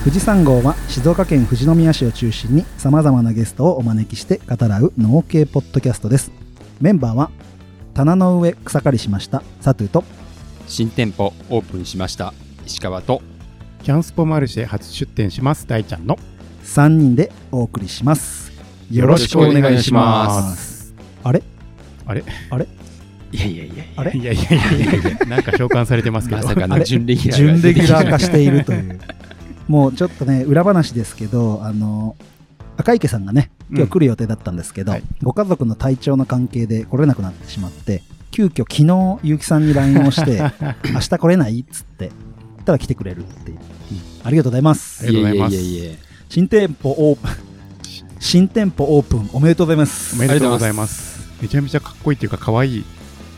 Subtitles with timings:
[0.00, 6.32] 富士山号は静岡県富士宮市を中心にさまざまなゲストをお招きして語らう農系ポッドキャストです。
[6.80, 7.30] メンバーは
[7.92, 10.02] 棚の上草刈りしましたサトゥと
[10.66, 12.32] 新店舗オープンしました
[12.64, 13.20] 石川と
[13.82, 16.18] キャンスポマルシェ初出店します大ちゃんの
[16.64, 18.52] 3人でお送りします。
[18.90, 20.94] よろしくお願いします。
[21.22, 21.42] あれ？
[22.06, 22.24] あれ？
[22.48, 22.66] あれ？
[23.32, 24.16] いやいやいやいあれ？
[24.16, 26.42] いやいやいやいやいやなんか召喚されてますけど。
[26.42, 28.98] まさかの準レギュラー準レギュラーが化しているという
[29.70, 32.16] もうちょっとね裏話ですけどあの
[32.76, 35.04] 赤池さんがね今日来る予定だったんですけど、うんはい。
[35.22, 38.02] ご家族の体調の関係で来れなくなってしまって
[38.32, 40.40] 急遽昨日結城さんに LINE をして
[40.92, 43.58] 明日来れないっつって言ったら来てくれるっていう、
[44.24, 45.04] ありがとうございます。
[45.04, 45.56] ありがとうございます。
[46.28, 47.30] 新店舗オープン。
[48.18, 49.30] 新店舗オープン。
[49.32, 50.16] おめでとうございます。
[50.16, 51.30] おめでとうございます。
[51.40, 52.84] めちゃめちゃかっこいいっていうか可愛い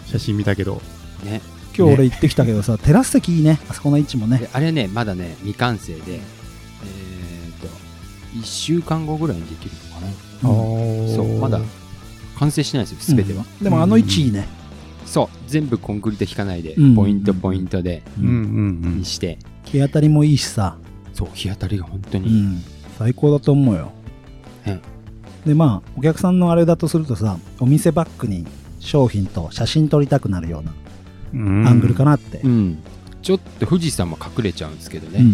[0.07, 0.81] 写真見たけど。
[1.25, 1.43] ね
[1.77, 3.59] 今日俺行ってきたけどさ、テラス席いいね。
[3.69, 4.39] あそこの位置もね。
[4.39, 7.69] であれねまだね未完成でえー、と
[8.37, 10.51] 1週間後ぐらいにできるのかな。
[10.51, 11.17] うん。
[11.17, 11.61] そうまだ
[12.39, 14.47] 完成しないですよ全ては、うんでもあの位置いいね、
[15.07, 16.95] そう全部コンクリート引かないで、うん。
[16.95, 20.77] ポイントポイントでうんうんにして、日当たりもいいしさ、
[21.15, 22.63] そう日当たりが本当に、うん、
[22.99, 23.93] 最高だと思うよ、
[24.67, 24.81] うん。
[25.47, 28.47] でまあお客さんのあれだとするとさお店バックに
[28.81, 30.73] 商品と写真撮りたくなるような。
[30.73, 30.82] うん
[31.35, 32.79] アングルかなって、うん。
[33.23, 35.29] ちょっと富士山も隠れちゃうんですけどね、うんう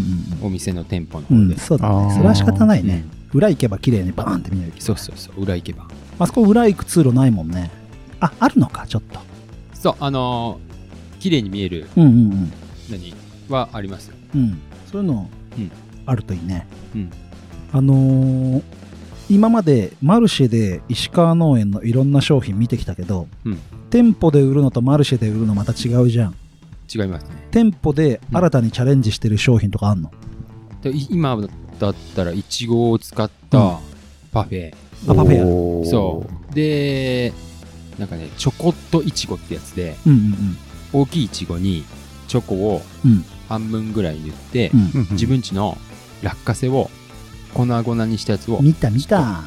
[0.44, 2.14] んお店の店舗のうん方で、うんそうだね。
[2.14, 3.38] それは仕方ないね、うん。
[3.38, 4.84] 裏行けば綺麗にバーンって見えるけど。
[4.86, 5.42] そうそうそう。
[5.42, 5.86] 裏行けば。
[6.19, 7.70] あそこ裏行く通路ないもんね。
[8.20, 9.20] ああるのかちょっと。
[9.74, 10.69] そうあのー
[11.20, 12.52] 綺麗に見えるうんうんうん。
[12.91, 13.14] 何
[13.48, 14.16] はありますよ。
[14.34, 14.58] うん。
[14.91, 15.70] そういうのうん。
[16.06, 17.10] あるといいね、うん。
[17.72, 18.62] あのー
[19.30, 23.58] 今までマルシェで石川農園のいろんな商品見てきたけど、うん
[23.91, 26.34] 店舗で売るのとマルシェで売るのまた違うじゃん。
[26.94, 27.31] 違いますね。
[27.50, 30.11] 店舗で新たにチャレンジしてる商品とかあんの、
[30.83, 31.36] でい今
[31.78, 33.78] だったらいちごを使った
[34.32, 34.75] パフェ、
[35.06, 36.54] あパフェやそう。
[36.54, 37.32] で
[37.99, 40.59] なんかねチョコっといちごってやつでうんうん
[40.93, 41.84] 大きいいちごに
[42.26, 43.25] チョコをうん。
[43.49, 44.81] 半分ぐらい塗って、うん。
[44.81, 45.09] うんうん。
[45.12, 45.78] 自分家の
[46.22, 46.91] 落花生を
[47.55, 49.43] 粉々にしたやつをうん見た見た。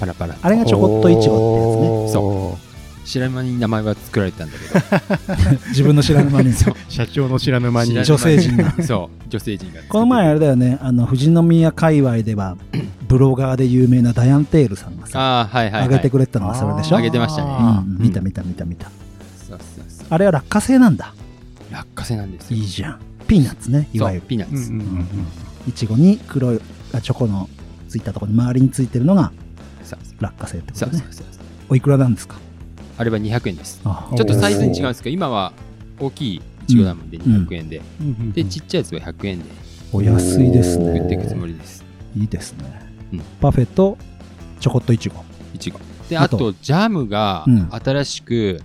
[0.00, 0.36] パラパラ。
[0.40, 2.61] あれがチョコっといちごってやつね
[3.02, 5.58] おー白間に名前は作られたんだけど。
[5.68, 6.52] 自分の知らぬ間に。
[6.88, 7.90] 社長の知らぬ間に。
[7.90, 8.74] 知らぬ女性陣が。
[8.82, 9.28] そう。
[9.28, 10.78] 女性陣がこの前あれだよね。
[10.80, 12.56] あの富士宮界隈では
[13.08, 16.96] ブロガーで有名なダヤンテールさんがさああはいはい、はい、上げてくれてたのがそれでしょ？
[16.96, 17.50] あげてましたね。
[17.50, 17.96] うん。
[17.96, 18.02] うん。
[18.02, 18.86] 見た見た見た見た。
[19.48, 20.06] そうそうそう。
[20.10, 21.14] あれは落花生なんだ。
[21.70, 22.56] 落花生なんですよ。
[22.56, 22.98] いいじゃん。
[23.26, 24.26] ピーナッツねいわゆる。
[24.26, 25.06] ピーナッツ、うんうんうん
[25.68, 26.60] いちごに黒い
[26.92, 27.48] あチョコの
[27.88, 29.30] ついたところに周りについてるのが
[30.20, 31.04] 落花生ってことね。
[31.68, 32.34] おいくらなんですか？
[32.98, 33.80] あれは200円です。
[33.84, 35.52] あちょっとサイズに違うんですけど今は
[35.98, 39.44] 大きいいちごだもんでうん200円で、うんうんでちっちゃいやつは100円で。
[39.94, 41.00] お安いですね。
[41.00, 41.84] 売っていくつもりです。
[42.16, 42.64] いいですね、
[43.12, 43.20] うん。
[43.40, 43.98] パフェと
[44.60, 45.22] チョコっといちご
[45.54, 47.68] いちごであとジャムがうん。
[47.70, 48.60] 新しく、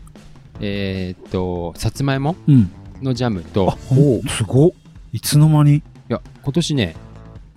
[0.61, 2.71] えーっとさつまいもうん。
[3.01, 4.71] のジャムとあほんすごっ。
[5.11, 5.75] いつの間に？
[5.77, 6.95] いや今年ね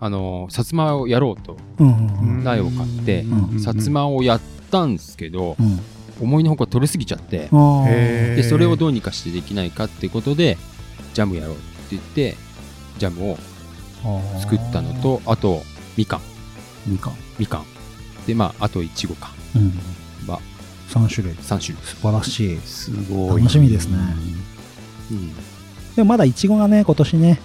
[0.01, 3.61] あのーさつまをやろうと苗を買ってうん。
[3.61, 5.79] さつまをやったんですけど、うん
[6.21, 7.49] 思いのほか取れすぎちゃって
[8.37, 10.59] でそれをどうにかしてできないかってことで
[11.15, 12.37] ジャムやろうって言って
[12.99, 13.39] ジャムを
[14.39, 15.63] 作ったのとあと
[15.97, 16.21] みかん。
[16.87, 17.65] みかん、みかん。
[18.27, 20.41] でまああといちごかうん、は
[20.89, 21.35] 3種類。
[21.35, 21.87] 3種類。
[21.87, 22.59] 素晴らしい。
[22.61, 23.41] すごい。
[23.41, 23.97] 楽しみですね。
[25.11, 25.33] うん。
[25.97, 27.41] でもまだいちごがね今年ね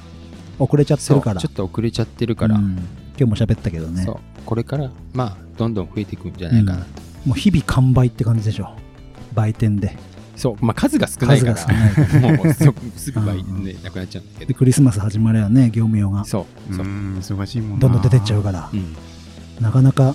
[0.59, 1.41] 遅れちゃってるから。
[1.41, 2.75] ちょっと遅れちゃってるから、うん。
[3.17, 4.03] 今日も喋ったけどね。
[4.03, 4.17] そう。
[4.45, 6.85] これからまあどんどん増えていくんじゃないかな、
[7.25, 8.69] もう日々完売って感じでしょ。
[9.33, 9.97] 売店で。
[10.35, 11.55] そうまあ数が少ないから。
[11.55, 11.73] 数が
[12.11, 14.59] 少ないもうそすぐ倍うんねなくなっちゃうんだけでど。
[14.59, 16.25] クリスマス始まりゃね業務用が。
[16.25, 18.69] そうそう、うん忙しいもんなどんどん出てっちゃうから。
[18.73, 18.95] うん、
[19.61, 20.13] なかなか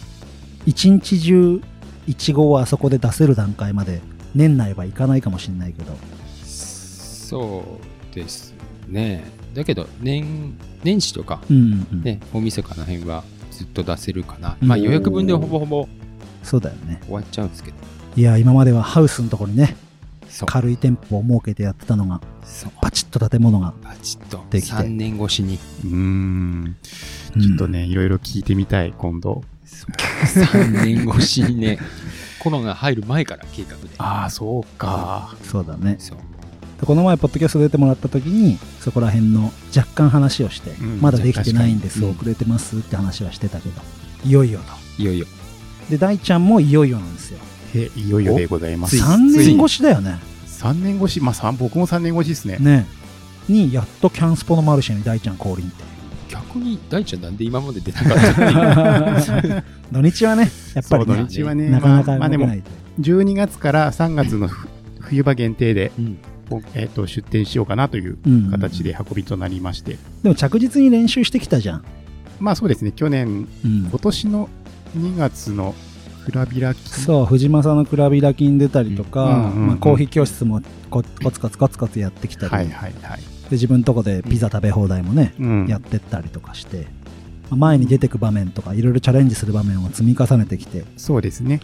[0.66, 1.62] 一日中
[2.06, 4.00] いちごをあそこで出せる段階まで
[4.34, 5.96] 年内はいかないかもしれないけど。
[6.44, 7.64] そ
[8.12, 8.54] うです
[8.88, 9.24] ね。
[9.54, 10.54] だけど年
[10.84, 12.02] 年始とかうんうんうん。
[12.02, 15.88] ね大晦日の辺はずっと出せるかな、うんまあ予約分でほぼほぼ
[16.42, 17.00] そうだよね。
[17.04, 17.76] 終わっちゃうんですけど。
[18.16, 19.76] いや今まではハウスのところにね
[20.46, 22.20] 軽い店舗を設けてやってたのが
[22.80, 24.44] パチッと建物がバチッと。
[24.50, 24.74] できて。
[24.74, 25.58] 3年越しに。
[25.84, 26.76] うん。
[27.40, 29.44] ちょっとねいろいろ聞いてみたい今度。
[29.66, 31.78] 3年越しにね
[32.40, 33.82] コロナ入る前から計画で。
[33.98, 35.36] ああそうか。
[35.42, 35.98] そうだね。
[36.84, 43.80] この前ポッドキャスト出てもらった時にそこら辺の若干話をして、うんまだできてないんです、遅れてますって話はしてたけど
[44.24, 45.02] いよいよと。
[45.02, 45.26] いよいよ
[45.88, 47.38] で大ちゃんもいよいよなんですよ。
[47.74, 48.96] へいよいよでございます。
[48.96, 50.18] つい3年越しだよね。
[50.46, 52.58] 3年越しまあ僕も3年越しですね。
[52.58, 52.86] ね。
[53.48, 55.84] にやっとキャンスポのマルシェに大ちゃん降臨って
[56.28, 58.30] 逆に大ちゃんなんで今まで出なかった
[59.38, 61.16] っていう土日はねやっぱりね。
[61.16, 62.70] 土日はねなかなかまあまあでも動けないと。
[63.00, 64.68] 12月から3月のふ
[65.00, 66.18] 冬場限定で、うん。
[66.50, 68.50] おえー、と出店しようかなといううん。
[68.50, 71.84] 形で運びとなりまして、でも着実に練習してきたじゃん、
[72.38, 72.92] まあそうですね。
[72.92, 73.86] 去年うん。
[73.88, 74.48] 今年の
[74.96, 75.74] 2月の
[76.24, 79.66] フラビラキそう藤正のクラビラ出たりとか、うんうんうん。
[79.68, 80.60] まあ、コーヒー教室も
[80.90, 85.66] ココツコツコツコツやってきたり、はいはいはい、で自分のとこでピザ食べ放題もね、うん。
[85.66, 86.86] やってったりとかして、
[87.48, 91.60] まあ前に出てく場面とかいろいろチャレンジする場面を積み重ねてきてそうですね。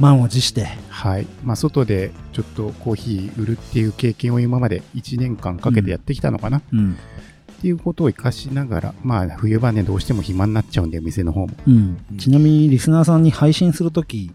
[0.00, 0.68] 満を持して。
[0.88, 1.26] はい。
[1.44, 6.96] まあ外でちょっとコーヒー売るっていう経験を今まで1年間かけてやってきたのかな、っうん、
[7.62, 11.54] ていうことを活かしながらまあ冬場ねどうしても暇になっちゃうんでお店の方も。
[11.66, 11.96] うん。
[12.10, 12.18] うん。
[12.18, 14.32] ちなみにリスナーさんに配信するとき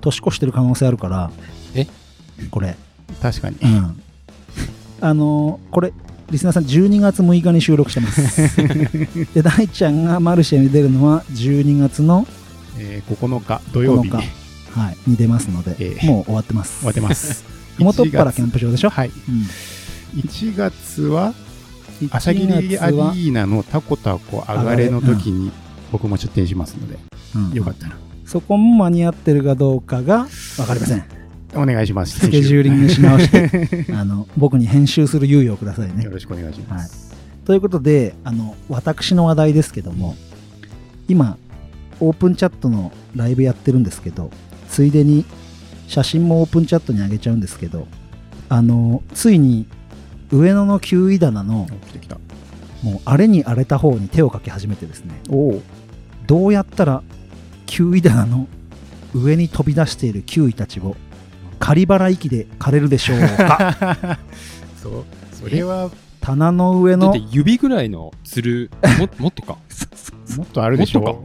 [0.00, 1.30] 年越してる可能性あるから。
[1.74, 1.86] え？
[2.50, 2.76] これ。
[3.20, 3.56] 確かに。
[3.62, 4.02] うん。
[5.00, 5.92] あのーこれ
[6.30, 8.56] リスナーさん12月6日に収録してます。
[9.34, 12.26] で大ちゃんがマルシェに出るのは12月の、
[12.78, 14.30] えー9日土曜日9に日。
[14.70, 16.78] はい、に出ますので、ええもう終わってます。
[16.78, 17.44] 終わってます。
[17.76, 19.10] 麓っ腹1キャンプ場でしょ、はい。
[19.28, 20.20] うん。
[20.22, 21.51] 1月は1
[22.10, 25.52] 朝霧アリーナのタコタコ上がれの時に
[25.90, 26.98] 僕も出店しますので、
[27.36, 27.52] うん。
[27.52, 27.96] よかったら。
[28.26, 30.26] そこも間に合ってるかどうかが
[30.56, 31.04] 分かりません。
[31.54, 32.18] お願いします。
[32.18, 36.02] スケジューリングし直して あの僕に編集する猶予をくださいね。
[36.02, 37.14] よろしくお願いします、
[37.44, 40.16] ということであの私の話題ですけども
[41.08, 41.36] 今
[42.00, 44.30] オープンチャットのライブやってるんですけど
[44.70, 45.24] ついでに
[45.88, 47.86] 写真もオープンチャットに上げちゃうんですけど
[48.48, 49.66] あのついに
[50.32, 51.68] 上野の9位棚の
[52.82, 55.62] もう荒れに荒れた方に手をかけ始めてですねおお
[56.26, 57.02] どうやったら
[57.66, 58.48] 9位棚の
[59.14, 60.96] 上に飛び出している9位たちを
[61.58, 64.18] 仮払い機で借れるでしょうか？
[64.82, 65.90] そうそれは。
[66.20, 69.58] 棚の上の指ぐらいのつるも もっとか？
[70.36, 71.00] もっとあるでしょ。
[71.00, 71.22] も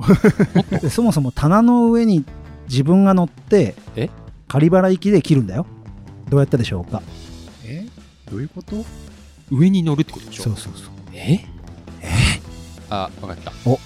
[0.78, 2.24] っでそもそも棚の上に
[2.70, 4.10] 自分が乗ってえ？
[4.48, 5.66] 仮払い機で切るんだよ。
[6.30, 7.02] どうやったでしょうか？
[7.06, 7.27] え
[8.30, 8.86] どういうこと？
[9.52, 10.44] 上に乗るってことでしょ？
[10.44, 10.92] そうそうそう。
[11.14, 11.46] え？
[12.02, 12.42] え？
[12.90, 13.52] あわかった。
[13.66, 13.80] お。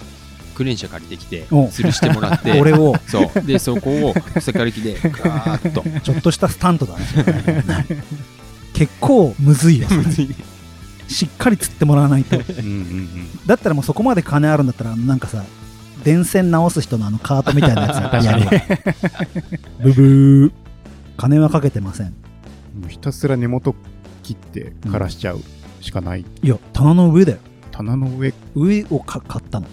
[0.56, 1.68] クレーン車借りてきてお。
[1.68, 2.96] 吊るしてもらって 俺を。
[3.08, 3.42] そう。
[3.46, 5.84] でそこを草刈り機でガーッと。
[6.02, 7.06] ちょっとしたスタントだね。
[8.74, 9.88] 結構むずいよ
[11.08, 12.38] しっかり釣ってもらわないと。
[12.38, 13.30] うんうんうん。
[13.46, 15.44] だったらもうそこまで金あるんだったらなんかさ
[16.04, 18.52] 電線直す人のあのカートみたいなやつやるわ
[19.84, 20.52] ブブー。
[21.18, 22.08] 金はかけてません。
[22.08, 23.76] もうひたすら根元
[24.34, 25.42] 切って枯らしちゃう
[25.82, 27.40] しかない、いや棚の上だよ。
[27.72, 28.34] 棚の上。
[28.54, 29.68] 上をか買ったの。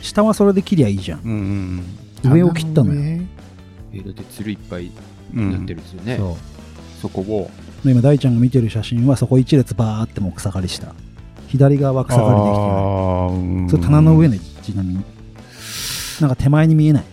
[0.00, 1.20] 下はそれで切りゃいいじゃん。
[1.20, 1.84] うんうん
[2.24, 2.32] うん。
[2.32, 3.00] 上を切ったのよ。
[3.92, 4.90] えだってつるいっぱい
[5.34, 6.36] うんなってるんですよね、そう。
[7.00, 7.50] そこを。
[7.84, 10.94] で今大ちゃんが見てる写真はそこ一列バーってもう草刈りした。
[11.48, 13.68] 左側は草刈りできてないあーうん。
[13.70, 15.04] それ棚の上ねちなみに。
[16.20, 17.04] なんか手前に見えない。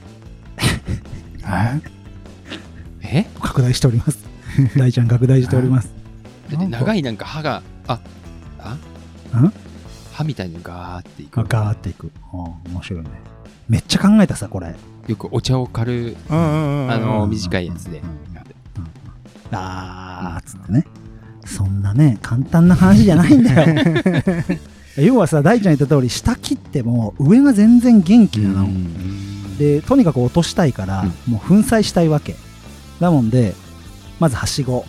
[1.44, 1.82] え？
[3.04, 3.28] え？
[3.40, 4.20] 拡大しております。
[4.78, 6.01] 大ちゃん拡大しております
[6.52, 8.00] だって長いなんか歯があ
[8.60, 8.74] あ？
[9.40, 9.54] ん？
[10.14, 11.40] 歯みたいにガーっていく。
[11.40, 12.12] あガーっていく。
[12.34, 13.10] 面白いね。
[13.70, 14.76] めっちゃ考えたさこれ。
[15.08, 18.00] よくお茶を刈るうんうんうんうんあの短いやつで。
[18.00, 18.12] うんうん
[19.54, 20.86] あーっつってね。
[21.46, 23.84] そんなね簡単な話じゃないんだよ。
[24.98, 32.36] 要はさ大ちゃん言った通り下切っても上が全然元気なの、うんでとにかく落としたいから、もう粉砕したいわけ。
[33.00, 33.54] なもんで
[34.20, 34.86] まずはしご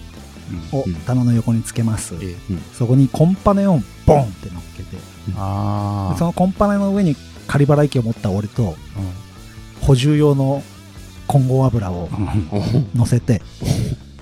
[0.73, 2.37] をうん棚の横につけます、え
[2.73, 4.97] そこにコンパネをボンって乗っけて。
[6.19, 7.17] そのコンパネの上に
[7.47, 8.77] 仮払い機を持った俺と
[9.81, 10.63] 補充用の
[11.27, 12.09] 混合油を
[12.95, 13.41] 乗せて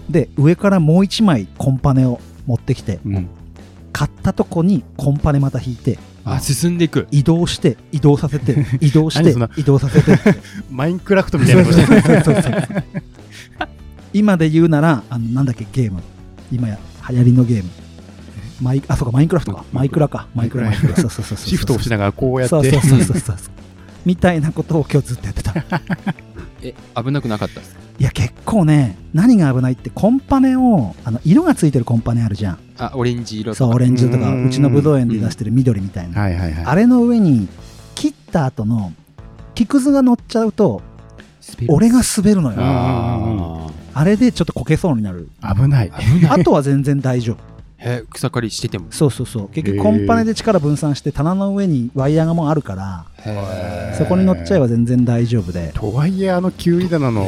[0.08, 3.28] で上からもう一枚コンパネを持ってきてうん。
[3.92, 7.08] 買ったとこにコンパネまた引いてあ進んでいく。
[7.10, 10.18] 移動して移動させて 移動して移動させて
[10.70, 11.64] マインクラフトみたいな
[14.12, 16.02] 今で言うならあのなんだっけゲーム
[16.52, 16.78] 今や
[17.10, 17.70] 流行りのゲーム。
[18.60, 19.64] マイあそうかマインクラフトか。
[19.72, 20.64] マイクラかマイクラ。
[20.68, 20.96] マイクラ。
[20.96, 21.46] そうそうそうそう。
[21.48, 22.50] シフトをしながらこうやって。
[22.50, 23.18] そうそうそうそう。
[23.18, 23.36] そう
[24.04, 25.54] みたいなことを今日ずっとやってた。
[26.62, 27.80] え危なくなかったですか？
[27.98, 32.58] いや結構ね何が危ないってコンパネをあの色がついてるコンパネあるじゃん。
[32.78, 33.58] あオレンジ色とか。
[33.66, 36.64] そうオレンジとかうちのブドウ園で出してる緑みたいな、はいはいはい。
[36.64, 37.48] あれの上に
[37.94, 38.92] 切った後の
[39.54, 40.82] 木くずが乗っちゃうと
[41.68, 45.28] 俺が滑るのよああれでちょっとこけそうになる。
[45.42, 45.90] 危ない。
[45.90, 46.40] ー危ない。
[46.40, 47.38] あとは全然大丈夫。
[47.78, 48.86] え草刈りしてても。
[48.90, 49.48] そうそうそう。
[49.48, 55.72] 結局コンパネで力分散して棚の上にワイヤーがもうあるからへそこに乗っちゃえば全然大丈夫で。
[55.74, 57.26] とはいえあのキュウリ棚の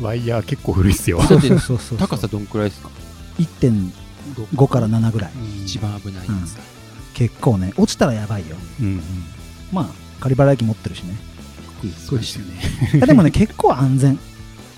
[0.00, 1.20] ワイヤー結構古いっすよ。
[1.22, 2.90] そうそうそう高さどんくらいですか
[3.38, 5.30] ？1.5から7ぐらい。
[5.64, 6.62] 一番危ないやつだ
[7.14, 8.56] 結構ね落ちたらやばいよ。
[8.80, 9.02] うんうん。
[9.72, 9.86] まあ
[10.20, 11.14] 仮払い機持ってるしね。
[12.06, 13.06] そうですよね。
[13.06, 14.18] でもね結構安全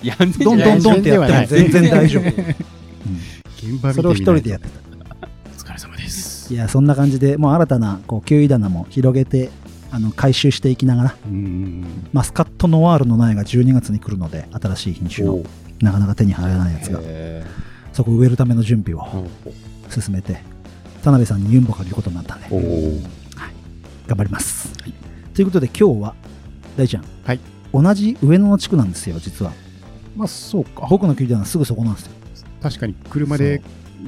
[0.03, 6.49] いや、安全どんどんどんってやっても全然大丈夫、それを一人でやってお疲れ様です。
[6.49, 9.49] たいやそんな感じでもう新たなこうキウイ棚も広げて
[9.91, 11.15] あの回収していきながら
[12.11, 15.39] マスカットノワールの苗が12月に来るので新しい品種の。
[15.81, 16.99] なかなか手に入らないやつが。
[17.01, 17.43] へ
[17.91, 20.41] そこを植えるための準備をー進めて
[21.03, 22.47] 田辺さんにユンボ借りることになったんで。
[22.51, 23.03] おー
[24.07, 24.69] 頑張ります、
[25.33, 26.15] ということで今日は
[26.75, 27.39] 大ちゃん、はい。
[27.73, 29.53] 同じ上野の地区なんですよ実は
[30.15, 30.87] まあそうか。
[30.89, 32.11] 僕のキウイ棚すぐそこなんですよ
[32.61, 33.61] 確かに車で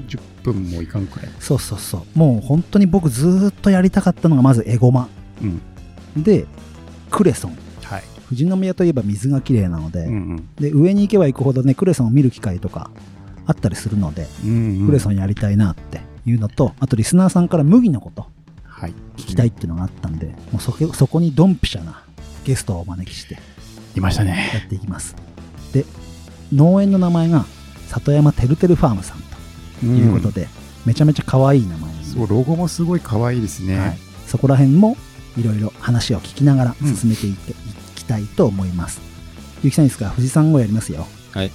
[0.07, 1.29] 10分もいかんくらい。
[1.39, 5.09] そうそうそうもう本当に僕ずーっとやりたかったのがまずエゴマ
[5.41, 5.45] う
[6.19, 6.23] ん。
[6.23, 6.45] で
[7.09, 8.03] クレソンはい。
[8.29, 12.89] 富士宮といえば水がきれいなので,、うんで上に行けば行くほどねクレソンを見る機会とか
[13.45, 14.49] あったりするので、うん。
[14.49, 18.25] うんうんクレソンやりたいなっていうのとあとリスナーさんから麦のこと
[18.63, 18.93] はい。
[19.17, 22.03] 聞きたいっていうのがあったんで、もうそこそこにドンピシャな
[22.43, 23.37] ゲストをお招きして
[23.95, 24.63] いましたやね。
[24.65, 25.15] っていきます
[25.75, 25.85] で
[26.53, 27.45] 農園の名前が
[27.87, 29.19] 里山てるてるファームさん
[29.81, 30.47] ということで、
[30.85, 33.77] めちゃめちゃ可愛い名前そう、ロゴもすごい可愛いですね。
[33.77, 34.95] はい、そこら辺も
[35.37, 37.55] いろいろ話を聞きながら進めていって、い
[37.95, 39.01] きたいと思います。
[39.63, 41.05] ゆきさんいいですか富士山号やりますよ。
[41.33, 41.51] はい。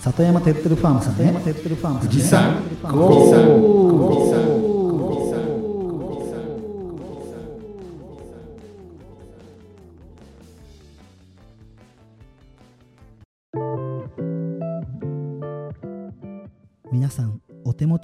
[0.00, 1.32] 里山てるてるファームさんね。
[1.32, 4.53] 富士山皆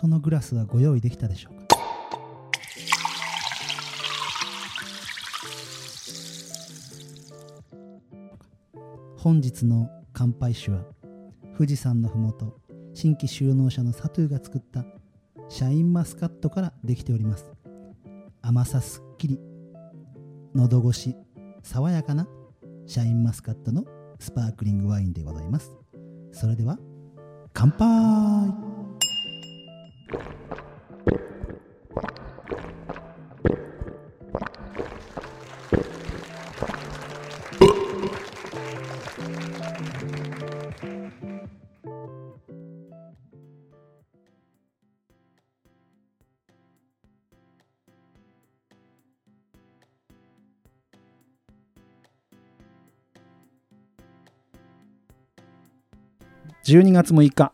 [0.00, 1.76] 元のグラスはご用意できたでしょうか？
[9.18, 10.84] 本日の乾杯酒は
[11.54, 12.58] 富士山のふもと
[12.94, 14.86] 新規就農者のサトゥーが作った
[15.50, 17.52] シャインマスカットからできております。
[18.40, 19.38] 甘さすっきり
[20.54, 21.14] 喉越し
[21.62, 22.26] 爽やかな
[22.86, 23.84] シャインマスカットの
[24.18, 25.76] スパークリングワインでございます。
[26.32, 26.78] それでは
[27.52, 28.69] 乾杯！
[56.70, 57.52] 12月6日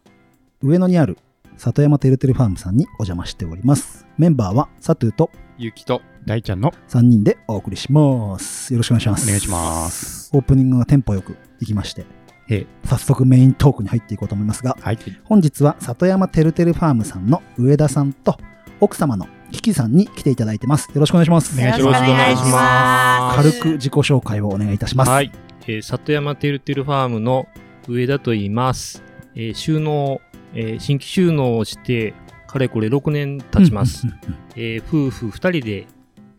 [0.60, 1.16] 上野にある
[1.56, 10.30] 里山てるてるファームさんにお邪魔しておりますメンバーはサトゥーとゆきと、大ちゃんの3人でお送りしますよろしくお願いしますお願いします。
[10.34, 12.04] オープニングがテンポよくいきまして
[12.50, 14.98] え早速メイントークに入っていこうと思いますがはい。
[15.24, 18.36] 本日は里山てるてるファームさんの上田さんと
[18.80, 23.36] 奥様のキキさんに来ていただいてますよろしくお願いしますお願いしますよろしくお願いします。
[23.36, 25.32] 軽く自己紹介をお願いいたしますはい。
[25.68, 27.48] えー里山てるてるファームの
[27.88, 29.02] 上田と言います。
[29.34, 30.20] えー収納、
[30.56, 32.14] えー新規収納をして、
[32.46, 34.06] かれこれ6年経ちます。
[34.06, 35.86] うんうんうんうんえー夫婦2人で、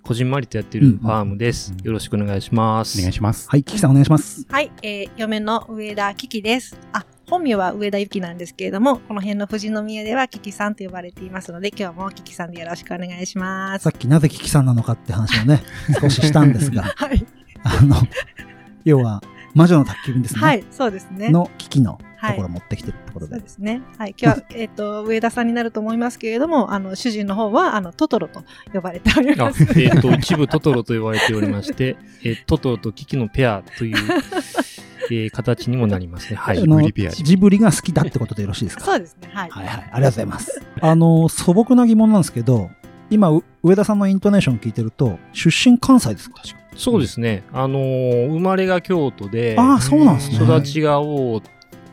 [0.04, 1.74] こじんまりとやってるファームです。
[1.78, 2.98] うんよろしくお願いします。
[3.00, 3.48] お願いします。
[3.50, 6.78] はいキキさんお願いしますはい、えー、嫁の上田キキです。
[6.94, 13.90] あ、本名は上田ゆきなんですけれども、この辺の富士宮ではキキさんと呼ばれていますので、今日もキキさんでよろしくお願いしますさ。
[13.90, 15.62] っきなぜキキさんなのかって話をね
[16.02, 17.26] 少ししたんですがはい。
[17.64, 17.96] あの
[18.86, 19.22] 要は
[19.54, 21.30] 魔女の宅急便ですね、はい、そうですね。
[21.30, 23.82] の危機のとはいころを持ってきてるってことで、そうですね。
[23.98, 24.16] はい。
[24.22, 28.44] 今日は、 えっ、と、上田さんになると思いますけれども、あの、主人の方は、あの、トトロと
[28.74, 29.64] 呼ばれておりあます。
[29.80, 33.96] えっ、と、一部トトロと言われておりまして、 えートトロとキキのペアという、
[35.10, 36.38] えー形にもなりますね。
[36.38, 36.58] はい。
[36.60, 38.84] ジブリペアジブリが好きだってことでよろしいですか？
[38.84, 39.30] そうですね。
[39.34, 39.50] はい。
[39.50, 42.70] はいはいありがとうございますあの素朴な疑問なんですけど
[43.10, 46.42] 今う上田さんのイントネーション聞いてると出身関西ですか？
[46.76, 47.44] そうですね。
[47.54, 51.42] あのー生まれが京都で、ああそうなんですね育ちが大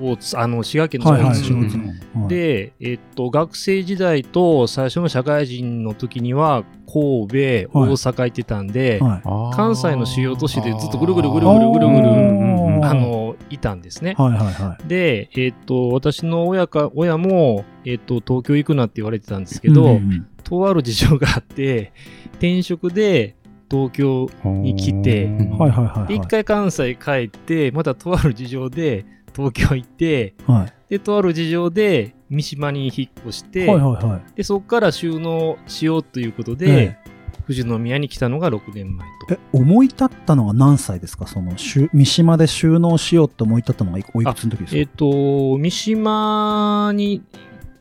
[0.00, 9.18] 大津、あの、滋賀県の大津そうでえっと、学生時代と最初の社会人の時には、神戸、大阪行ってたんで、は
[9.52, 9.56] い。
[9.56, 14.14] 関西の主要都市でずっとぐるぐるぐるぐるぐるぐるうんあの、いたんですね。
[14.18, 14.88] はいはいはい。
[14.88, 20.26] で、えっと、私の親か、親も、えっと、東京行くなって言われてたんですけど、うんうんうん。
[20.44, 21.92] とある事情があって、
[22.34, 23.36] 転職で
[23.70, 26.08] 東京に来てうんはいはいはい。
[26.08, 30.72] で、一回関西帰って、またとある事情で東京行って、はい。
[30.90, 34.36] で、とある事情で三島に引っ越して、はいはいはい。
[34.36, 37.10] で、そこから収納しようということで、え
[37.46, 39.34] 富士宮に来たのが6年前と。
[39.34, 41.26] え思い立ったのは何歳ですか？
[41.26, 44.76] そのしゅ三島で収納しようって思い立ったのがいおいくつの時ですか？
[44.78, 47.24] えっ、と、三島に行っ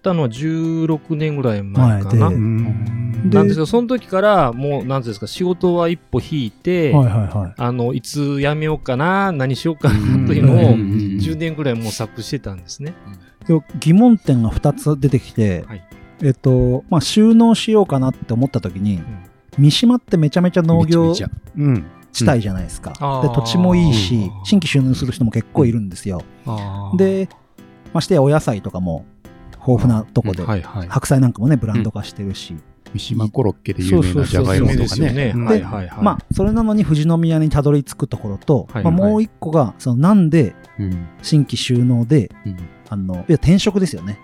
[0.02, 2.30] たのは16年ぐらい前かな。
[2.30, 3.12] 前でうん。
[3.13, 7.54] でなんですけど、その時から、もう、なんですか、仕事は一歩引いて、はいはいはい。
[7.58, 11.18] あの、いつ辞めようかな、何しようかうんな、というのを、うん。
[11.22, 12.94] 10年ぐらい模索してたんですね。
[13.48, 15.84] で疑問点が2つ出てきて、はい。
[16.22, 19.02] えっと、まあ、収納しようかなって思った時に、
[19.58, 21.14] 三島ってめちゃめちゃ農業。
[21.14, 22.94] 地帯じゃないですか。
[23.24, 23.30] うん。
[23.30, 26.22] で土地もいいし、新規収納する人も結構いるんですよ。
[26.96, 27.28] で、
[27.92, 29.06] ましてやお野菜とかも
[29.68, 30.88] 豊富なとこで、はいはい。
[30.88, 32.56] 白菜なんかもね、ブランド化してるし、
[32.94, 34.84] 三島コロッケで有名なじゃがいもとかね。
[34.84, 35.34] ですよね。
[35.36, 36.04] うんはいはいはい。
[36.04, 42.58] まあ、それなのに富士宮にたどり着くところと、はいまあ、もう一個が、そのなんでうん新規収納で、うん
[42.90, 44.20] あの、いや転職ですよね。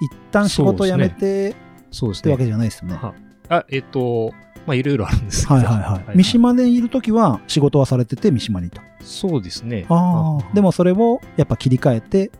[0.00, 1.54] 一旦仕事辞めて、
[1.90, 2.20] そうですね。
[2.20, 2.96] ってわけじゃないですよね。
[2.96, 3.14] は
[3.48, 4.32] あ、えっと、
[4.66, 5.54] まあ、いろいろあるんですけど。
[5.56, 6.16] はいはいはい。
[6.16, 8.80] 三島でいるときは仕事はされてて三島にと。
[9.00, 9.86] そうですね。
[9.88, 10.54] ああ。
[10.54, 12.30] でもそれをやっぱ切り替えて、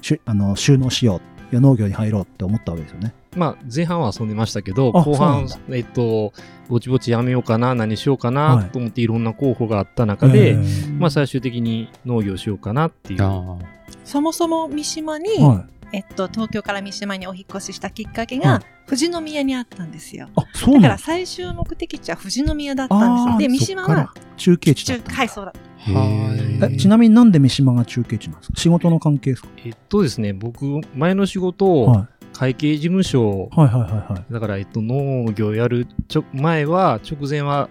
[0.00, 1.20] しゅあの収納しよう。
[1.52, 3.14] いや農業に入ろうって思ったわけですよね。
[3.36, 6.32] まあ、前半は遊んでましたけど、後半、えっと、
[6.68, 13.58] ぼちぼちやめようかな、何しようかなと思っていろんな候補があった中で、えーまあ、最終的に農業しようかなっていう。
[14.04, 15.74] そもそも三島に、はい。
[15.96, 20.28] えっと、東京から三島にお引越ししたきっかけはが、富士宮にあったんですよ。
[20.34, 20.88] あ、そうだか。
[20.88, 23.38] ら最終目的地は富士宮だったんですよ。
[23.38, 25.14] で、三島は中継地ったんだ。
[25.14, 25.52] はい、そうだ。
[25.86, 28.60] へーえちなみになんで三島が中継地なんですか？
[28.60, 29.48] 仕事の関係ですか？
[29.64, 34.32] えっとですね、僕、前の仕事をは会計事務所、いはいはいはいはい。
[34.32, 37.68] だから、えっと、農業やるちょ前は、直前は、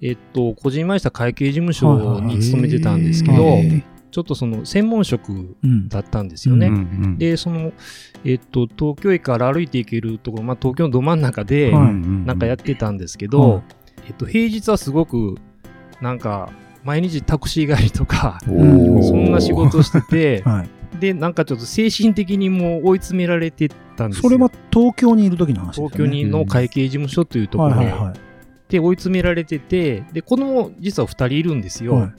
[0.00, 5.88] えっと、個人前した会計事務所に勤めてたんですけど、はいはいはいちょっとその専門職うん。
[5.90, 6.68] だったんですよね。
[6.68, 7.72] うんうんで、その、
[8.24, 11.94] えっと、東京駅から歩いて行けるところ、まあ、東京のど真ん中で、はい。
[11.94, 13.62] なんかやってたんですけど、はい。
[14.06, 15.34] えっと、平日はすごく、
[16.00, 16.50] なんか、
[16.86, 20.68] 毎日タクシー帰りとか、そんな仕事してて、 はい。
[21.00, 24.22] で、なんかちょっと精神的にもう追い詰められてたんですよ。
[24.22, 25.90] それは東京にいる時の話ですよね。
[25.96, 28.12] 東京にの会計事務所というところはいはいは
[28.68, 31.94] で追い詰められてて、で、子供実は2人いるんですよ。
[31.96, 32.12] はい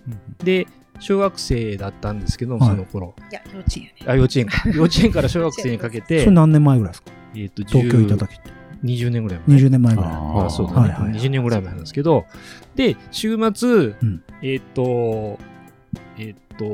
[0.44, 0.68] で、
[1.00, 3.16] 小学生だったんですけど、はいその頃。
[3.32, 3.94] いや、幼稚園よね。
[4.08, 4.70] あ、幼稚園か。
[4.70, 6.02] 幼稚園から小学生にかけい。
[6.02, 7.12] てそれ、何年前ぐらいですか？
[7.36, 8.57] えっと、東京いた10時って。
[8.84, 9.58] 20年ぐらい前。
[9.58, 10.12] 20年前ぐらい。
[10.14, 11.02] ああそうだね、はいはい。
[11.04, 12.26] はい20年ぐらい前なんですけど、
[12.76, 13.70] で、週末、
[14.08, 14.24] ん。
[14.42, 15.40] えっと、
[16.18, 16.66] えっと、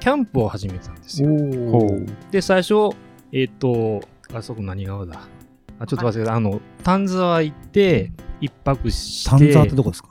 [0.00, 1.28] キャンプを始めたんですよ。
[2.30, 2.90] で、最初、
[3.32, 4.00] えっと、
[4.32, 5.20] あそこ何川だ？
[5.78, 6.36] あ、ちょっと待ってください。
[6.36, 8.10] あの、丹沢行って、
[8.40, 10.08] 一泊して、丹沢ってどこですか？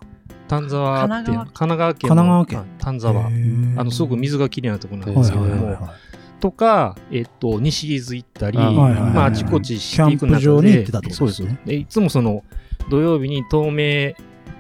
[0.48, 2.10] 丹沢って、神奈川県。
[2.10, 2.16] の。
[2.16, 2.60] 神奈川県。
[2.60, 3.28] はい丹沢。
[3.28, 5.92] あの、すごく水がきれいなところなんですけども、はいはいはいはい
[6.40, 11.48] とか、えっと、西伊豆行ったり、あはいはいはいまあ、あちこちしていく中で、キャンプ場に行ってたってことですね。
[11.48, 11.66] そうです。
[11.66, 12.44] でいつもその、
[12.90, 14.16] 土曜日に東名、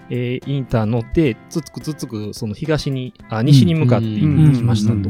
[0.10, 5.10] えーインター乗って、つつくつつく、その東に、あ、西に向かってうん行きましたと。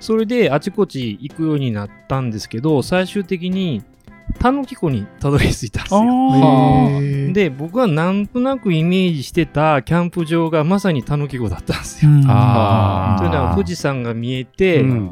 [0.00, 3.82] それで、あちこち行くようになったんですけど、最終的に、
[4.38, 7.32] 田の木湖にたどり着いたんですよ。
[7.32, 12.10] で、僕はなんとなくイメージしてたキャンプ場がまさに田の木湖だったんですよ。
[12.10, 15.10] というのは富士山が見えて、うん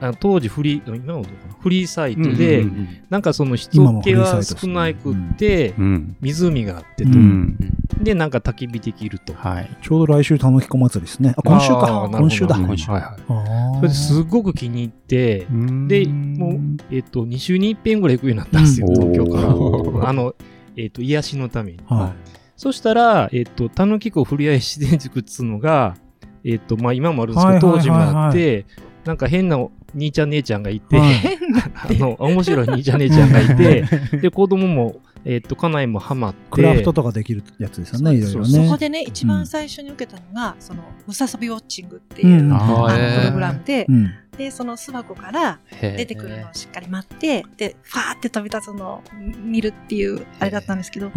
[0.00, 1.54] あの当時フリー、今はどうかな？
[1.60, 7.56] フリーサイトで、うんうんなんかその人気はリーサイトですね少なくって、うん湖があってと、うん
[8.02, 9.32] で、なんか焚き火できると。
[9.34, 9.70] はい。
[9.82, 11.34] ちょうど来週、たぬきこ祭りですね。
[11.36, 12.08] あ、今週か。
[12.12, 12.56] 今週だ。
[12.56, 13.76] うんはいはい。
[13.76, 15.46] それですごく気に入って、
[15.88, 20.08] でもうえっ、と、2週に1遍ぐらい行くようになったんですよ、うん東京から。
[20.08, 20.34] あの、
[20.76, 21.78] えっ、と、癒しのために。
[21.86, 22.14] は
[22.56, 25.96] そしたら、えっ、と、たぬき湖ふりあい自然塾っつうのが、
[26.44, 28.66] えっ、と、まあ、今もあるんですけど、当時はいはいはいはいもあって、
[29.06, 29.56] なんか変な
[29.94, 31.38] 兄ちゃん姉ちゃんがいて、はい。
[31.74, 33.84] あの、面白い兄ちゃん姉ちゃんがいて、
[34.20, 38.46] で、子供も、えっ、と、家内もハマって、クラフトとかできるやつですよね、いろいろね。
[38.46, 42.48] そこでね、一番最初に受けたのが、その、ムササビウォッチングっていう、うん。
[42.50, 44.10] プログラムでう、ん。
[44.36, 49.02] で、その巣箱から出てくるのをしっかり待って、で、ファーって飛び立つのを
[49.44, 51.12] 見るっていう、あれだったんですけど、うん。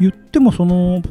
[0.00, 1.02] 言っても、その、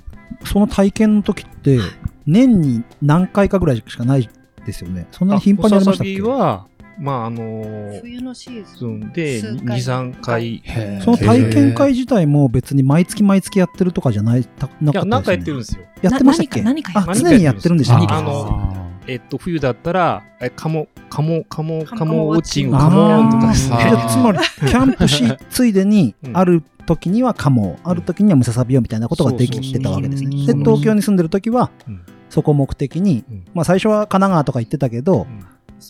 [0.44, 1.80] その体験の時って、
[2.26, 4.30] 年に何回かぐらいしかない
[4.66, 5.08] ですよね。
[5.12, 6.12] そんなに頻繁にありましたっけ？
[6.14, 9.00] ムササビは、まあ、あのー冬のシーズそン。
[9.00, 9.80] んで、数2、回。
[9.80, 11.02] 3回。
[11.02, 15.04] その体験会自体も別に毎月毎月やってるとかじゃない、たなかったですよね。
[15.04, 15.84] いや、なんかやってるんですよ。
[16.02, 16.62] やってましたっけ？
[16.62, 18.14] な何か何かあ、常にやってるんでしたっけ？
[18.14, 23.70] あのえっと、冬だったら、え、カモ、カモ、カモ、カモウォッチング、カモンとかつ
[24.18, 26.36] まり、キャンプし、ついでにう、ん。
[26.36, 30.30] ある時にはカモ、ある時にはムササビオみたいなことができてたわけですね。
[30.48, 35.28] で、東京に住んでる時はうん、そこを目的にうん、まあ最初は神奈川とか行ってたけど、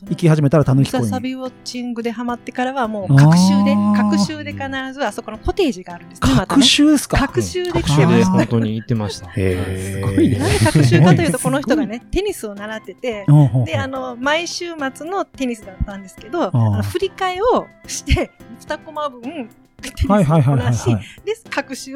[0.09, 1.03] 行き始めたらタヌムキ湖に。
[1.05, 6.65] ササビウォッチングでハマってからはもう、各週で各週で必ずあそこのコテージがあるんですね、また各ね。
[6.65, 7.17] 週ですか？
[7.17, 8.31] 各週で来てました。
[8.31, 9.31] 本当に行ってました。
[9.35, 10.37] へすごいね。
[10.39, 13.25] なんで各週かというと、この人がね、 テニスを習ってて、
[13.65, 18.31] で、あの、毎週末のテニスだったんですけど、ーあの振り替えをして、
[18.67, 19.49] 2コマ分、
[19.91, 21.25] テニスはいはいはい。
[21.25, 21.95] で、各種、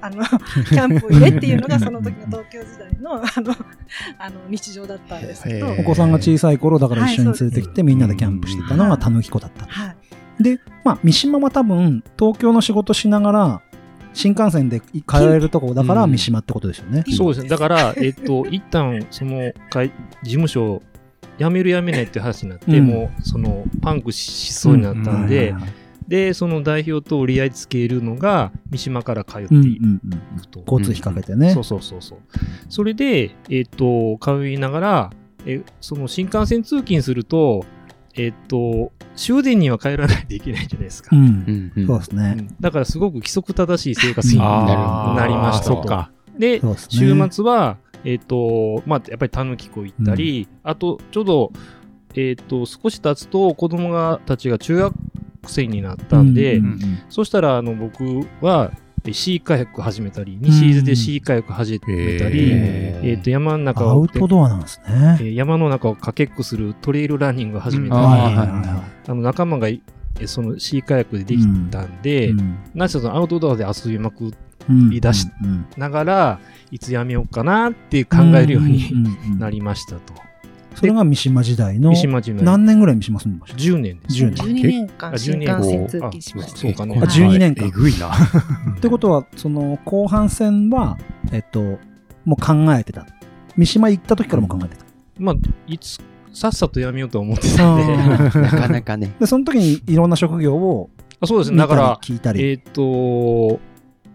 [0.00, 0.24] あの、
[0.68, 3.56] キャンプを入れっていうのが、その時の東京時代の、 あの、
[4.18, 9.66] あの、日常だったんですけど、お子さんが小さい頃だから一緒に連れてきてみんなでキャンプしてたのがたぬき子だった。
[9.66, 9.94] は
[10.38, 10.42] い。
[10.42, 13.62] で、まあ、三島は多分、東京の仕事しながら、
[14.12, 17.04] 新幹線で通えるとこだからうん三島ってことですよね。
[17.06, 17.48] うんそうですね。
[17.48, 20.82] だから、えっと、 一旦、その、会事務所を
[21.38, 25.79] 辞める辞めないっていう話になって、うんもう、その、パンクしそうになったんで、はいはいはい
[26.10, 30.00] で、その代表と折り合いつけるのが、三島から通っていうんうん
[30.34, 30.60] うんくと。
[30.66, 31.64] 交通費かけてねそう。
[31.64, 32.18] そうそうそう。
[32.68, 35.10] それで、えっ、と、通いながら、
[35.46, 37.64] え、その新幹線通勤すると、
[38.16, 41.14] えっ、と、終電には帰らないといけないじゃないですか。
[41.14, 42.34] うんうんうんそうですね。
[42.38, 45.76] うんだからすごく規則正しい生活になりましたと。
[45.76, 46.10] そっか。
[46.36, 46.88] で、そうですね。
[46.90, 51.52] 週末は、えっ、と、まあ、やっぱりたぬき湖行ったり、あと、ちょうど、
[52.16, 54.94] えっ、と、少し経つと子供がたちが中学
[55.46, 58.04] 生になったんで、うんうんうんそしたら、あの、僕
[58.40, 58.72] は、
[59.04, 65.18] えシーカヤック始めたり、西伊豆でシーカヤック始めたり、へえっ、と、山の中アをウトドアなんですね。
[65.20, 69.68] えー山の中をかけっこするトレイルランニングを始めたり、うんあの仲間が
[70.26, 72.30] そのシーカヤックでできたんで、い。
[72.30, 74.32] うんなぜそのアウトドアで遊びまく
[74.68, 80.12] うんり出しうんうんながら、いつやめようかなって考えるようにんんうんなりましたと。
[80.74, 81.92] それが三島時代の
[82.42, 86.58] 何年ぐらい三島住んでました10年です、10年12年間あ新12幹線年通勤しました。
[86.58, 88.10] そうかなあ12年間えぐいな。
[88.12, 90.98] ってことは、その後半戦は、
[91.32, 91.78] えっと、
[92.24, 93.06] もう考えてた。
[93.56, 94.84] 三島行った時からも考えてた。
[95.18, 95.98] まあ、いつ、
[96.32, 99.12] さっさとやめようとは思ってたんで、あなかなかね。
[99.18, 101.58] で、その時にいろんな職業をあそうですね。
[101.58, 102.42] だから、聞いたり。
[102.42, 103.60] えっ、と、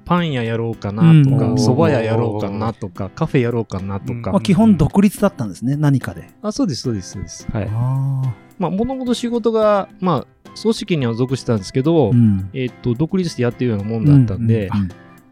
[0.05, 4.31] パン屋やろうかなとか、うん蕎麦屋やろうかなとか、カフェやろうかなとか。
[4.31, 6.29] まあ、基本独立だったんですね、何かで。
[6.41, 7.47] あ、そうです、そうです、そうです。
[7.51, 7.67] はい。
[7.71, 12.09] あまあ、もともと仕事が、まあ、組織には属してたんですけど、あ。
[12.09, 12.49] うん。
[12.53, 14.89] えっ、と、独立してやってるようなもんだったんで、ううん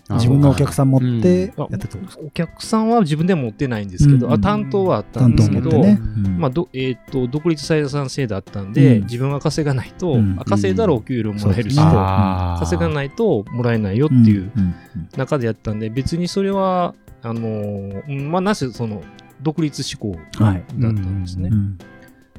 [0.10, 2.24] 自分のお客さん持ってあやってたってことですか？
[2.26, 4.34] お客さんは自分で持ってないんですけど、うん。
[4.34, 5.98] あ担当はあったん担当ですけど、ね。
[6.02, 6.40] うん。
[6.40, 9.04] まあどえっと独立採算制だったんで、うん。
[9.04, 10.36] 自分が稼がないと、うん。
[10.38, 14.62] あ稼いだらお給料もらえるし、稼がないともらえないよっていううん。
[14.62, 14.76] うん。
[15.16, 19.02] 中でやったんで、別にそれは、あのーうんまあ、なぜその
[19.42, 20.64] 独立志向うんはい。
[20.80, 21.48] だったんですね。
[21.50, 21.78] うん。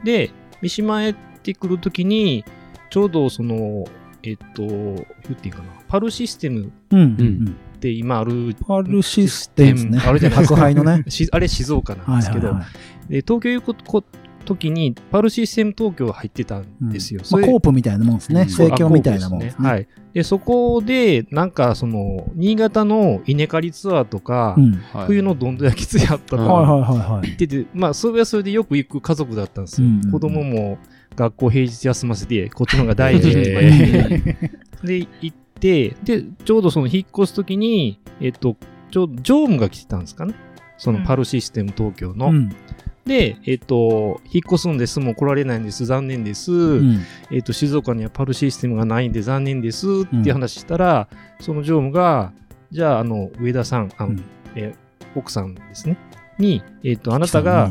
[0.04, 2.44] で、三島へってくるときに、
[2.90, 3.86] ちょうどその、
[4.22, 10.00] えっと、言っていいかな、パルシステムって今ある、パルシステムね。
[10.04, 11.04] あるじゃないですか宅配のね。
[11.08, 12.72] しあれ静岡なんですけど、はいはいはい
[13.06, 14.02] で東京行くこ
[14.44, 17.20] 時にパルシステム東京入ってたんですよ。
[17.20, 18.48] コープみたいなもんですね。
[18.48, 19.68] そう盛況みたいなもんですね。
[19.68, 19.86] はい。
[20.12, 24.56] で、そこで、なんか、その、新潟の稲刈りツアーとか、
[25.06, 26.44] 冬のどんど焼きツアーとか。
[26.44, 29.86] 行ってて、まあ、それはそれでよく行く家族だったんですよ。
[29.86, 30.78] うんうんうん子供も
[31.16, 34.50] 学校平日休ませて、こっちの方が大事とか言って、
[34.84, 35.32] で、行っ
[35.64, 38.56] て、で、ちょうどその引っ越す時に、えっと、
[38.90, 40.34] ちょうど常務が来てたんですかね。
[40.76, 42.28] そのパルシステム東京の。
[42.28, 42.50] うん。
[43.06, 46.52] で、えっと、引っ越すんです、もう来られないんです、残念です。
[46.52, 47.00] うん。
[47.30, 49.86] えっと、静岡にはパルシステムがないんで残念です。
[50.02, 51.08] っていう話したら、
[51.40, 52.32] その常務が、
[52.70, 54.24] じゃあ、あの、上田さん、あの、うん。
[54.54, 54.84] えー
[55.16, 55.96] 奥さんですね、
[56.38, 57.70] に、えっと、あなたが、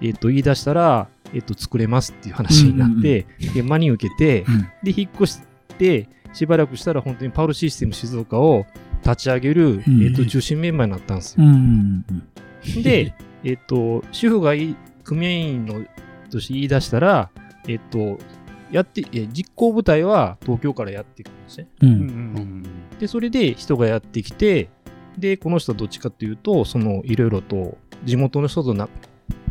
[0.00, 4.68] えっと、言い出したら、えっと、作れますっていう話になって、で、真に受けて、うん。
[4.84, 5.40] で、引っ越し
[5.76, 8.66] て、しばらくしたら本当にパルシステム静岡を
[9.02, 10.04] 立ち上げる、うん。
[10.04, 11.46] えっと、中心メンバーになったんですよ。
[11.46, 12.04] うんうん
[12.76, 12.82] うん。
[12.82, 15.84] で、 えっと、主婦がいい組合員の
[16.30, 17.30] として言い出したら、
[17.68, 18.18] えっと、
[18.72, 21.68] やって、え実行部隊は東京からやってくるんですね。
[21.82, 22.62] ううんん
[22.98, 24.70] で、それで人がやってきて、
[25.16, 28.88] で、この人はどっちかっていうと、その、いろいろと地元の人とな、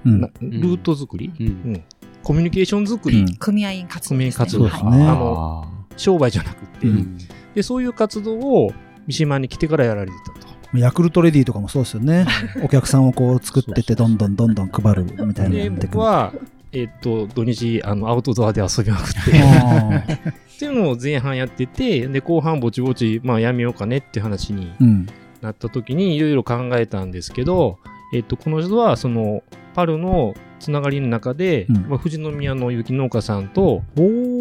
[0.04, 0.20] うん。
[0.20, 1.48] なルート作り、うん。
[1.48, 1.84] うん。
[2.24, 3.36] コミュニケーション作り、うん。
[3.36, 4.46] 組合員活動ですね。
[4.46, 4.90] 組合員活動ですね。
[4.90, 7.18] はいあの商売じゃなくて、うん
[7.56, 8.74] で、そういう活動を
[9.08, 10.54] 三島に来てからやられてたと。
[10.78, 12.26] ヤクルトレディとかもそうですよね。
[12.64, 15.70] お客さんをこう作ってってどんどんどんどん配るみたいな。
[15.70, 16.34] 僕は、
[16.72, 25.08] えっと、土日、あの、アウトドアで遊びまくって、っていうのを前半やってて、で、後半ぼちぼち、まあやめようかねっていう話にうん。
[25.42, 27.78] なった時にいろいろ考えたんですけど、
[28.14, 31.76] えっと、この人は、その、パルのつながりの中で、うん。
[31.90, 33.84] まあ、富士宮の雪農家さんと、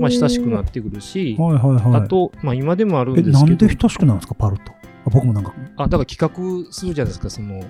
[0.01, 2.03] まあ、親しくなってくるし、はいはいはい。
[2.03, 4.73] あと、まあ、今でもあるんえ、ですけどなんで、親しくなるんですか、パルと？
[5.05, 7.65] あ僕もなんか、あ、だから企画するじゃないですか、その、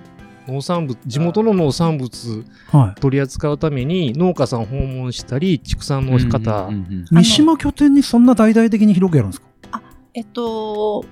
[0.46, 3.00] 農産物、地元の農産物はい。
[3.00, 9.46] 取り扱うために農家さんを訪問したり、畜産の仕方、うんうんうん三島拠点にそんな大々的に広くやるんですか？
[10.14, 11.04] えっと、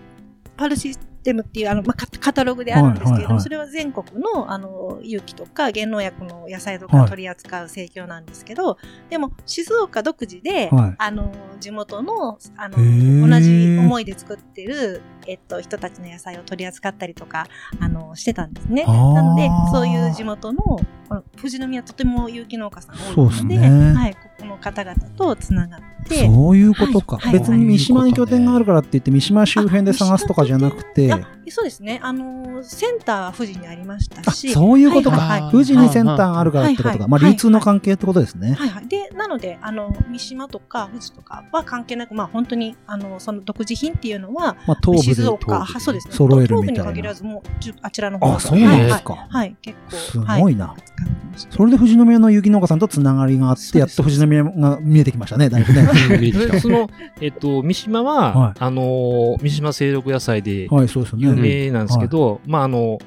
[0.57, 3.41] パルシステムっていうあの、まあ、カカタログであるんですけれども、はいはいはい。
[3.43, 8.79] それは全国のあの有機とか減農薬の野菜とか取り扱う生協なんですけど、
[9.09, 10.95] でも静岡独自で、はい。
[10.99, 17.47] あの地元のあの同じ思いで作ってる、えっと、人たちの野菜を取り扱ったりとか
[17.79, 18.85] あのしてたんですね。
[18.85, 26.27] なのでそういう地元のこの富士宮とても有機農家さん多いそうのでねはい、ここの方々とつながって。
[26.27, 31.19] そういうことか、はい別に三島に拠点があるからって言って三島周辺で探すとかじゃなくてあ
[31.51, 32.01] そうですね。
[32.03, 34.53] あのーセンターは富士にありましたあし。
[34.53, 35.51] そういうことか、はいはい。
[35.51, 37.23] 富士にセンターがあるからってことか、まあ、はいはい。
[37.25, 38.89] はい流通の関係ってことですね、はいはい。
[38.89, 46.15] で、なので、あの、三島とか富士とかは関係なく、まあ本当に、あの、その独自品っていうのは、まあ、東部で静岡、はそうですね。
[46.15, 46.93] 揃える東部にみたいな。
[46.93, 47.43] 限らず、もう、
[47.83, 49.57] あちらの方あそうなんですか、はい、はい。
[49.63, 49.97] 結構。
[49.97, 50.43] すはい。
[50.43, 51.53] ごいな、使ってました。
[51.53, 55.49] それで富士宮の有機農家さんとつながりがあってやっと富士宮が見えてきましたね。
[55.49, 55.89] だいぶね。
[56.19, 56.89] で その、
[57.21, 58.53] えっと、三島は、はい。
[58.59, 61.87] あのー、三島清六野菜ではいそうですよ有ね名なん。
[61.87, 62.99] ですけど、まあ、あの、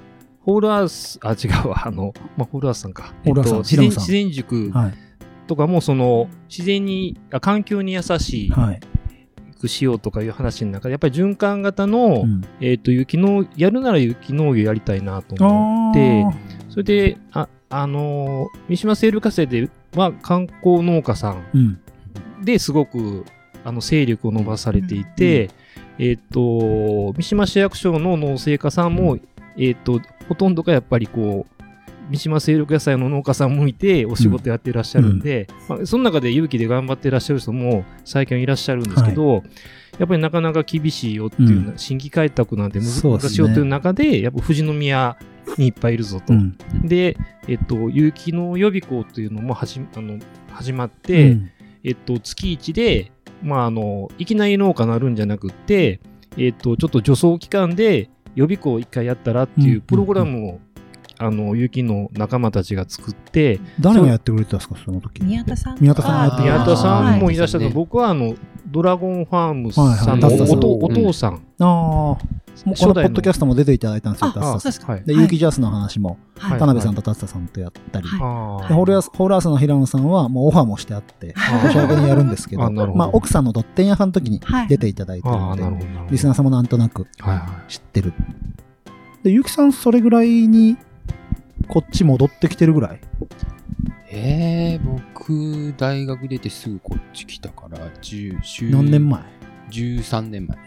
[0.42, 3.14] ホールアース、あ、違うわ、 あの、まあ、ホールアースさんか。
[3.24, 4.94] えっと、自然自然塾はい。
[5.48, 8.80] とかも、その、自然に、あ環境に優しい、はい、
[9.60, 12.42] くしようとかいう話の中で、やっぱり循環型の、うん。
[12.62, 16.26] えっ、と、有機農、やるなら有機農業やりたいなと思って、
[16.70, 21.80] それで、あ、あのー三島セール火星では観光農家さんうん。
[22.44, 23.26] ですごく、
[23.64, 25.50] あの、勢力を伸ばされていて、
[26.00, 29.18] えっ、と、三島市役所の農政家さんも、
[29.58, 31.64] えっ、と、ほとんどがやっぱりこう、
[32.10, 39.44] 三島清力野菜の農家さん向いてお仕事やっていらっしゃるんで、まあ、その中で勇気で頑張っていらっしゃる人も最近はいらっしゃるんですけど、
[40.00, 41.78] やっぱりなかなか厳しいよっていう、うん。
[41.78, 45.18] 新規開拓なんて難しいよという中で、やっぱ富士宮
[45.58, 46.34] にいっぱいいるぞと。
[46.34, 46.58] うん。
[46.84, 50.20] で、えっと、有機の予備校というのも始あの
[50.52, 51.52] 始まって、うん。
[51.84, 53.12] えっと、月1で、
[53.44, 56.00] まあ、あの、いきなり農家なるんじゃなくって、
[56.38, 60.60] えっと、ちょっと助走期間で予備校を一回やったらっていうプログラムを、
[61.20, 65.24] あの、有機の仲間たちが作って、誰がやってくれてたんですかその時。
[65.24, 67.38] 宮田さん宮田さん宮田さんもい。
[67.38, 67.74] らっしゃる、はい。
[67.74, 70.52] 僕はあの、ドラゴンファームさんのはいはい。
[70.52, 74.60] お父うんお父さん、ああもうこのポッドキャストも出ていただいたんですよあダッサさん。
[74.62, 74.92] そうですか。
[74.94, 75.22] はいで、はい。
[75.24, 76.60] 有機ジャスの話も、はい。
[76.60, 78.18] 田辺さんとタッサさんとやったり、は
[78.62, 78.66] い。
[78.66, 84.68] あでホールアースホールアースの平野さんはもうオファーもしてあって、あ年明けにやるんですけど、まあ、奥さんのドッテン屋さんの時にはい。
[84.68, 87.08] 出ていただいてるああ、ので、リスナーさんもなんとなく
[87.68, 88.14] 知ってる。
[89.24, 90.78] で、ゆきさんそれぐらいに、
[91.68, 93.00] こっち戻ってきてるぐらい？
[94.16, 99.22] えー、僕、大学出てすぐこっち来たから、10、10何年前
[99.72, 100.58] ?13 年前。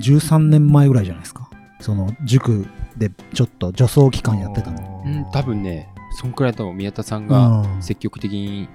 [0.00, 1.48] 13年前ぐらいじゃないですか。
[1.80, 5.02] その、塾でちょっと助走期間やってたの。
[5.04, 5.88] うん、多分ね、
[6.20, 8.68] そんくらいだと宮田さんうがん積極的に、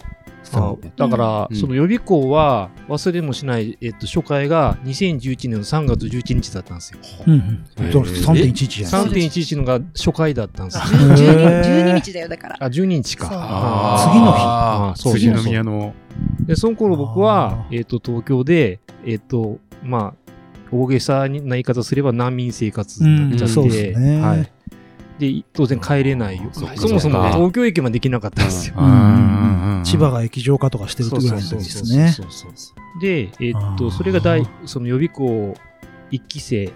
[0.46, 7.00] そうだから、うんその予備校は忘れもしない、えっと、初回が2011年の3月11日だったんですよ。
[7.28, 7.86] うんうん。
[7.86, 10.84] へーそう3.11じゃないです3.11のが初回だったんですよ。
[10.84, 12.58] 12 12日だよ、だから。
[12.60, 13.28] あ、12日か。
[13.28, 15.94] 次の日あーそうそうそう宮の、
[16.42, 20.25] で、その頃僕はえっと、東京で、えっと、まあ、
[20.72, 24.22] 大げさな言い方すれば難民生活になっちゃって、うんそうですね。
[24.22, 24.52] はい。
[25.20, 26.50] で、当然帰れないよ。
[26.52, 27.32] そもそもそうか。
[27.34, 28.76] 東京駅までできなかったんですよ。
[28.78, 29.78] うん。
[29.78, 29.84] うん。
[29.86, 32.10] 千葉が液状化とかしてるぐらいの時ですね。
[32.10, 35.56] そうそうそうそうで、えーと、それが大、その予備校
[36.12, 36.74] 1期生、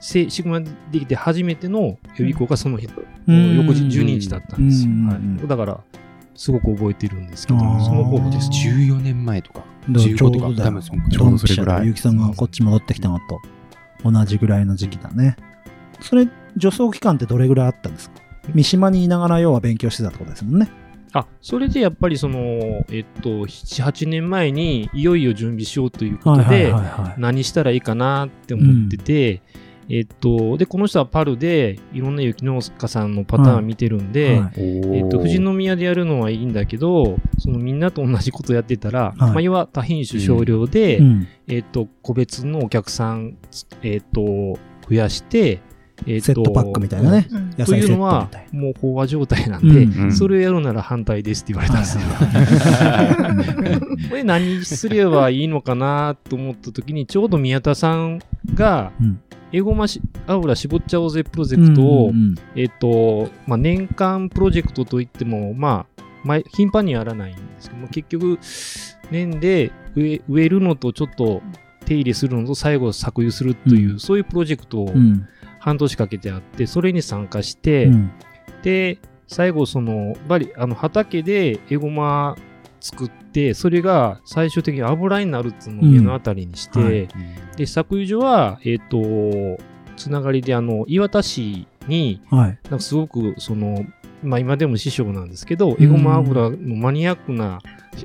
[0.00, 2.88] せシグマできて初めての予備校がその日、
[3.26, 3.56] うん。
[3.56, 4.92] 翌日12日だったんですよ。
[4.92, 5.06] うん。
[5.08, 5.80] はい、だから、
[6.34, 8.48] すごく覚えてるんですけど、その頃です。
[8.48, 13.40] 14年前とか、15とか、うどだよ多分ちょうどそれぐらいドンピシャでゆきさんがこっち戻ってきたのと
[14.04, 15.36] 同じぐらいの時期だね。
[16.00, 16.28] それ、
[16.60, 18.20] 助走期間ってどれぐらいあったんですか？
[18.54, 20.70] 三島にいながら要は勉強してたってことですもんね。
[21.12, 22.38] あ、それでやっぱりその、
[22.90, 27.20] えっと、7、8年前にいよいよ準備しようということで、はい。
[27.20, 29.40] 何したらいいかなって思ってて、
[29.88, 34.60] えっと、で、この人はパルでいろんな雪農家さんのパターン見てるんで、はい。
[34.96, 39.30] えっと、富士宮でやるのはいいんだけど、そのみんなと同じことやってたら、はい。
[39.30, 41.28] まあ、要は多品種少量で、うん。
[41.46, 43.36] えっと、個別のお客さん、
[43.82, 45.60] えっと、増やして、
[46.06, 47.28] えっと、セットパックみたいなね。
[47.30, 47.50] うん。
[47.64, 50.02] というのはもう飽和状態なんで、うん。
[50.04, 50.12] うん。
[50.12, 52.02] それをやるなら反対ですって言われたんですよ。
[54.10, 58.18] これ何すればいいのかなと思った時に、ちょうど宮田さん
[58.54, 59.20] が、うん
[59.56, 68.38] エゴマし油絞っちゃおうぜプロジェクトを、うんえっ、と、まあ、年間プロジェクトといっても、まあ、毎頻繁にはやらないんですけども、結局、
[69.10, 71.40] 年で植え植えるのとちょっと
[71.86, 73.98] 手入れするのと最後搾油するという、うん。
[73.98, 75.26] そういうプロジェクトをうん。
[75.58, 78.10] 半年かけてあって、それに参加して、うん。
[78.62, 82.36] で、最後、その、やっぱり、あの、畑でエゴマ
[82.86, 87.08] 作って、それが最終的に油になるっていうのを目の当たりにして、うんはい
[87.56, 89.58] で、搾油所は、えっ、と、
[89.96, 92.58] つながりで、あの、岩田市に、はい。
[92.64, 93.84] なんかすごく、その、
[94.22, 97.60] まあ今でも師匠なんですけど、エゴマ油のマニアックな、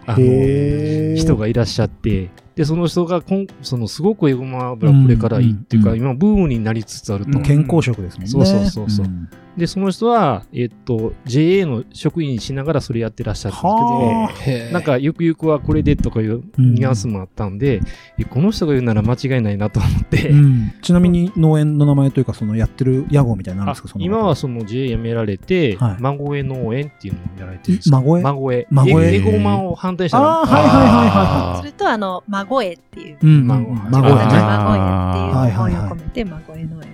[0.06, 7.39] あの、人がいらっしゃって、で、その人がこん、そのすごくエゴマ油これからいいっていうか、うん今ブームになりつつあると。
[7.41, 8.30] 健康食ですもんね。
[8.30, 16.76] そうそうそうそううんで、その人は、えっと、JA の職員しながらそれやってらっしゃるんですけど、なんか、ゆくゆくはこれでとかいううん。
[16.76, 17.82] ニュアンスもあったんで、
[18.18, 20.74] えこの人が言うなら間違いないなと思って、うん。
[20.82, 23.90] ちなみに農園の名前というか、そのやってる屋号みたいなのあるんあですか？
[23.90, 25.98] その今はその JA 辞められて、はい。
[26.00, 28.68] 孫江農園っていうのをやられてるんですよ孫江孫江。
[28.72, 31.60] 孫江えエゴマを反対したあーら、はいはいはいあー。
[31.60, 33.18] それと、あの、孫へっていう。
[33.22, 34.24] うん、孫孫孫へへね。
[34.26, 35.74] っていう思いをはいはい。
[35.74, 36.68] はい込めて、孫へ農園。
[36.70, 36.90] さんです。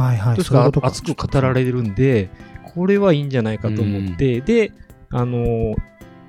[0.00, 0.36] はいはい。
[0.36, 0.54] としか？
[0.54, 0.86] そういうことか。
[0.88, 2.30] 熱く語られるんで、
[2.74, 4.72] これはいいんじゃないかと思って、で、
[5.10, 5.74] あの、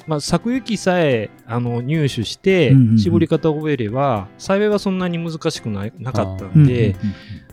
[0.08, 6.96] まあ、作行きさえあの入手してうんうんうん、絞り方を覚えれば、幸いはそんなに難しくないなかったうんんで、うん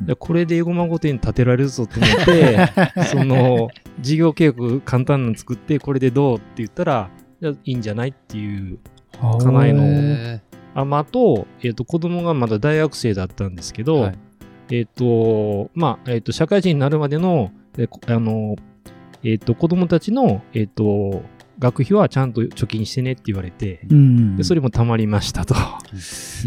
[0.01, 0.07] うん。
[0.07, 2.69] でこれでエゴマ御殿立てられるぞと思って、
[3.13, 3.69] その、
[4.01, 8.79] 事業計画簡単なの作って、これでどうって言ったら、じゃあいいんじゃないっていう、うん
[9.41, 9.83] 家内の。
[9.85, 10.41] へ
[10.75, 14.19] あまと、えっ、と、子供がまだ大学生だったんですけど、はい
[14.71, 18.57] えっ、と、まあ、えっ、と、社会人になるまでの、えこあの、
[19.23, 21.23] えっ、と、子供たちの、えっ、と、
[21.59, 25.55] 学費はちゃんと貯金してねって言われて、うんでそれもたまりましたと。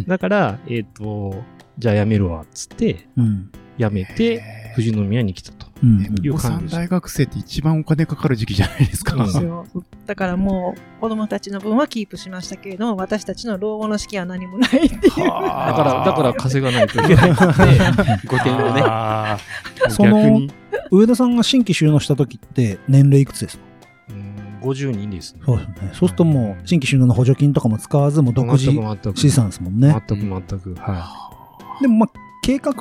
[0.08, 1.36] だから、えっ、と、
[1.78, 4.44] じゃあやめるわ、っつって、うんやめて、
[4.76, 5.61] 富士宮に来たと。
[5.84, 9.16] うんお子さん大学生って一番お金かかる時期じゃないですか。
[9.16, 9.66] うんですよ
[10.06, 14.90] だからもう、子供たちの分はキープしましたけれども、私たちの老後の資金は何もないっていう。
[14.90, 17.44] だから、だから稼がないといけないので、
[18.28, 18.84] 御殿をね。
[19.90, 20.48] その
[20.92, 23.64] 上田さんが新規収納した時って年齢いくつですか？
[24.10, 25.42] うん50人ですね。
[25.46, 25.76] そうですね。
[25.94, 28.70] そうするともう新規収納の補助金とかも使わずもう独自。
[29.16, 29.90] 資産ですもんね。
[30.08, 30.76] 全く全く。
[30.76, 31.32] は
[31.82, 32.10] でもまあ
[32.44, 32.74] 計画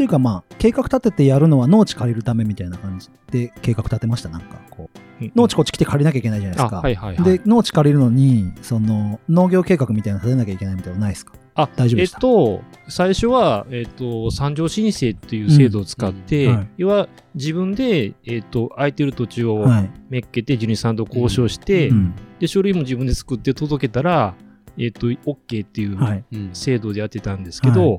[0.00, 4.88] っていうかまあ計画立ててやるのは農地借りるためみたいな感じで計画立てましたなんかこ
[5.20, 5.30] うい。
[5.36, 6.76] 農地こっち来て借りなきゃいけないじゃないですあ、か。
[6.80, 7.38] はいはいはい。
[7.38, 11.34] で農地借りるのにその農業計画みたいなの立てなきゃいけないみたいなのないですか？
[11.54, 19.90] あえった大丈夫でと、最初は、えっと、三条申請っていう制度を使って、うんはい要は自分で、えっと、空いてる土地をはい。
[20.08, 24.34] めっけて、地主さんと交渉して、うんで、書類も自分で作って届けたら、
[24.78, 26.24] えっと、OK っていうはい。
[26.32, 27.98] うん制度でやってたんですけど、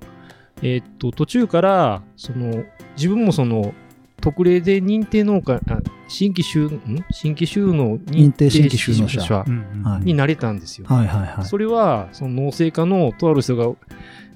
[0.61, 2.63] えっと、途中から、その、
[2.95, 3.73] 自分もその、
[4.21, 7.03] 特例で認定農家、あ新規収、ん？
[7.09, 9.43] 新規収納認定新規収納者。
[9.47, 9.83] うんうん。
[9.83, 10.01] はい。
[10.01, 10.85] になれたんですよ。
[10.87, 11.45] はいはいはい。
[11.45, 13.73] それは、その農政家のとある人が、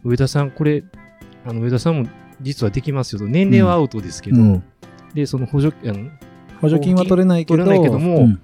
[0.03, 0.83] 上田さん、これ、
[1.45, 2.09] あの上田さんも
[2.41, 4.63] 実はできますよと、年齢はアウトですけど、うん。
[5.13, 6.09] で、その補助、あの
[6.61, 8.41] 補助金は取れないけど、取れないけどもうん。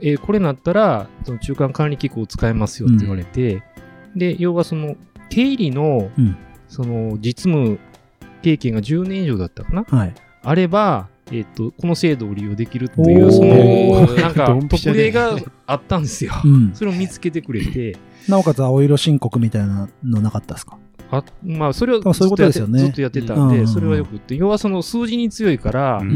[0.00, 3.62] えーこれなったら、その中間管理機構を使えますよって言われて、
[4.16, 4.96] で、要はその、
[5.30, 6.36] 手入りの、うん
[6.74, 7.78] その、実務
[8.42, 9.84] 経験が10年以上だったかな？
[9.84, 10.14] はい。
[10.42, 16.32] あれば、えっ、と、この制度を利用できるっていう、その、 なんか特例があったんですよ。
[16.44, 16.70] うん。
[16.74, 17.96] それを見つけてくれて、
[18.28, 20.76] なおかつ青色申告みたいなのなかったですか？
[21.10, 23.68] あまあ、それを多分そういうことですよねずっとやってずっとやってたんで、うん。
[23.68, 26.08] それはよくって、要はその数字に強いから、うん。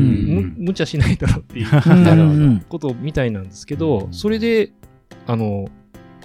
[0.57, 4.73] む無茶しないだろうっていう ことみたいなんですけど、それで、
[5.27, 5.69] あの、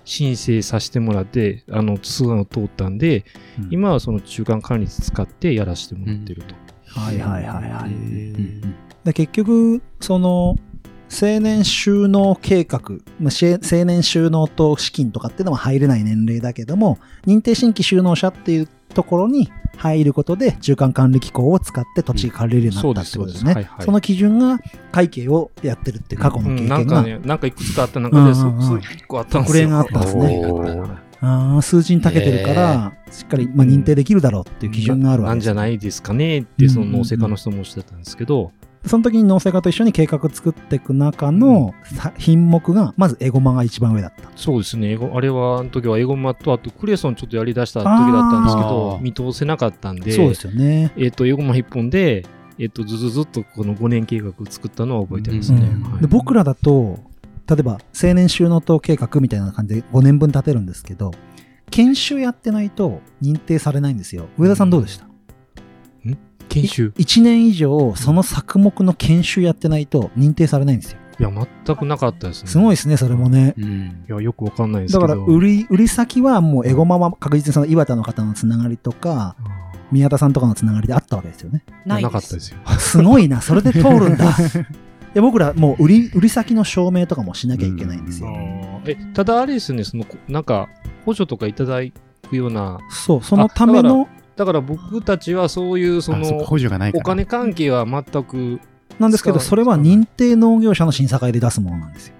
[0.06, 3.26] 申請させてもらって、あの、通案を通ったんで、
[3.60, 6.56] うん今はその中間管理使ってやらせてもらってると。
[6.86, 7.89] はいはいはいはい。
[7.89, 10.56] うんで結局、その、
[11.13, 12.80] 青年収納計画、
[13.20, 23.54] まあ、し青年収納と資金とかっていうのは入れない年齢だけども、認定新規収納者っていうところに入ることで、中間管理機構を使って土地が借りれるようになったってことですね。
[23.54, 23.76] そうですそうです。
[23.76, 23.86] はいはい。
[23.86, 24.60] その基準が
[24.92, 26.80] 会計をやってるっていう過去の経うん、なん。
[26.80, 28.68] 験が、かね、なんかいくつかあった中で、そうんうんうん。
[28.68, 29.64] そう一個あったんですよ。
[29.64, 31.04] 特例があったんですね。
[31.26, 38.52] あー数字に長けてるから、しっかり、まあ、認定できるだろうっていう基準があるわなんけですじゃないですかねって、その農政家の人もおっしゃったんですけど、
[38.86, 44.30] その時に農政家と一緒に計画作っていく中のさ品目が、まずエゴマが一番上だった。
[44.36, 50.91] そうですね、エゴあれは、あの時はエゴマと、あとクレソンちょっとやり出した時だったんですけあど、ー見通せなかったんで、そうですよね。
[50.98, 52.26] えっ、と、エゴマ一本で、
[52.60, 55.60] えっ、と、ずずずっとこの5年計画を作ったのは覚えてますね。
[55.60, 57.00] うんはいで僕らだと、
[57.48, 61.12] 例えば青年収納等計画みたいな感じで5年分立てるんですけど、
[61.70, 64.28] 研修やってないと認定されないんですよ。
[64.38, 65.08] 上田さんどうでした、
[66.54, 70.99] 研修 ?1 年以上その作目の研修やってないと認定されないんですよ。
[71.20, 71.30] いや、
[71.66, 72.49] 全くなかったですね。
[72.49, 73.54] すごいですね、それもね。
[73.58, 75.14] うんいや、よくわかんないですだけど。
[75.26, 79.36] から売り、売り先はもうエゴマは確実にその岩田の方のつながりとか、
[79.91, 81.64] 宮田さんとかのつながりであったわけですよね。
[81.86, 82.36] ないなかったで。
[82.36, 82.60] ですすよ。
[82.80, 84.26] すごいな、それで通るんだ。
[85.16, 88.30] いや僕らもう売り、売り先の証明とかもしなきゃいけないんですよ。
[88.86, 90.70] え、ただあれですね、その、なんか、
[91.06, 91.82] 補助とかいただ
[92.28, 97.02] くような、そう、そのためのだから僕たちはそういうその補助がないから。
[97.02, 98.60] お金関係は全く
[99.00, 102.16] なんですけど、それは認定農業者の審査会で出すものなんですよ。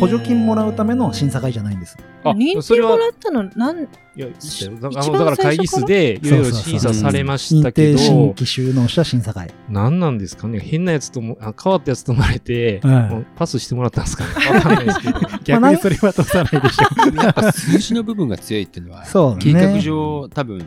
[0.00, 1.96] 補助金もらうための審査査会じゃないんです。
[2.24, 3.86] 認定それはもらったの、なん、い
[4.16, 5.36] や、だ一番からあのだから？
[5.36, 9.52] 会議室でいろいろ審査されましたけ認定新ど、規収納者審査会。
[9.68, 10.58] 何なんですかね？
[10.58, 14.50] 変なやつとも、あ変わったやつと思われて、うパスしてもらったんですかね？
[14.56, 15.20] わかんないですけど。
[15.44, 17.22] 逆にそれは通さないでしょ。
[17.22, 20.66] やっぱ数字の部分が強いっていうのは、そうね計画上、多分、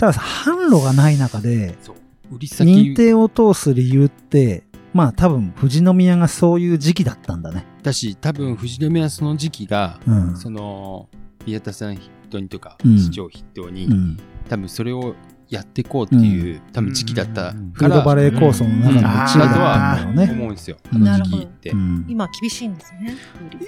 [0.00, 7.66] たださ、販路がない中で、そう、売り先、認定を通す理由って、まあ多分、富士宮がそういう時期だったんだね。
[7.82, 10.36] だし、多分、富士宮その時期が、うん。
[10.38, 11.10] その、
[11.44, 14.16] 宮田さん筆頭にとか、うん市長筆頭に、うん。
[14.48, 15.16] 多分それを
[15.50, 20.32] やっていこうっていう、多分時期だったうんフードから、バレー構想の中の一位だったんだろうね。
[20.32, 21.70] 思うんですよ、うんあの時期って。
[21.72, 23.16] うん今厳しいんですね。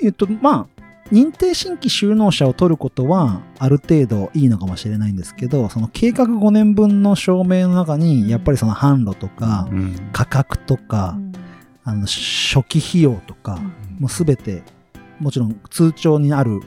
[0.03, 0.82] えっと、まあ、
[1.13, 9.95] 認定新規収納者を取ることは、ある程度いいのかもしれないんですけど、その計画5年分の証明の中に、やっぱりその販路とか、うん。
[10.13, 11.19] 価格とか、
[11.85, 13.61] あの、初期費用とか、
[14.01, 14.63] もうすべて、
[15.21, 16.61] もちろん通帳にある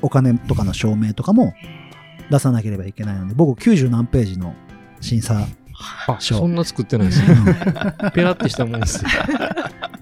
[0.00, 1.52] お金とかの証明とかも
[2.30, 4.54] 出さなければいけないので、僕90何ページの
[5.02, 5.46] 審査、
[6.06, 7.36] あ、そんな作ってないですね。
[8.14, 9.10] ペラってしたもんですよ。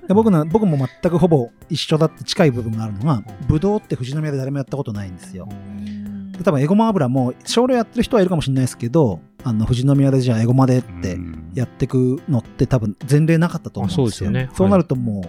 [0.09, 5.49] で僕の僕も全くほぼ一緒だって近い部分があるのが、ブドウって富士宮で誰もやったことないんですよ。
[6.37, 11.19] で多分エゴマ油も少量やってる人はいるかもしれないですけど、あの富士宮でじゃあエゴマでって
[11.55, 14.31] やってくのって多分前例なかったと思うんですよ。
[14.31, 15.29] あそうねそうなるともう、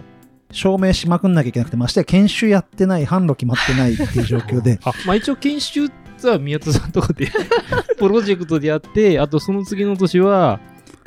[0.52, 5.90] 証明しまくんなきゃいけなくて、ましてや研修やってない、販路決まってないっていう状況で、あ、まあ一応研修
[6.28, 7.28] は宮田さんとかで、
[7.98, 10.60] プロジェクトでやって、あとその次の年は、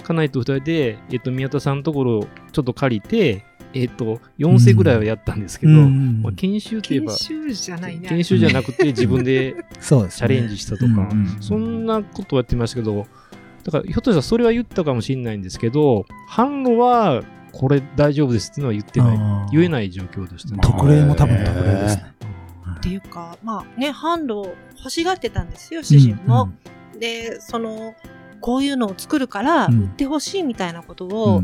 [0.04, 3.44] 家内と二人で、えっと、宮田さんのところをちょっと借りて、
[3.74, 8.08] えっと、4世ぐらいはやったんですけど、うんまあ、研修といえば、研修じゃないね。
[8.08, 10.28] 研修じゃなくて自分で そうです、ね。
[10.28, 11.10] チャレンジしたとか、
[11.42, 13.06] そんなことをやってましたけど、
[13.64, 19.52] だからひょっとしたらそれは言ったかもしれないんですけど、販路はこれ大丈夫ですっていうのは言ってない。
[19.52, 20.60] 言えない状況でしたね。
[20.62, 22.15] 特例も多分特例ですね。
[22.86, 26.50] っていうか、まあね、販路欲しがってたんですよ、主人も。
[27.00, 27.96] で、その、
[28.42, 31.42] こういうのを作るからうん売ってほしいみたいなことうんを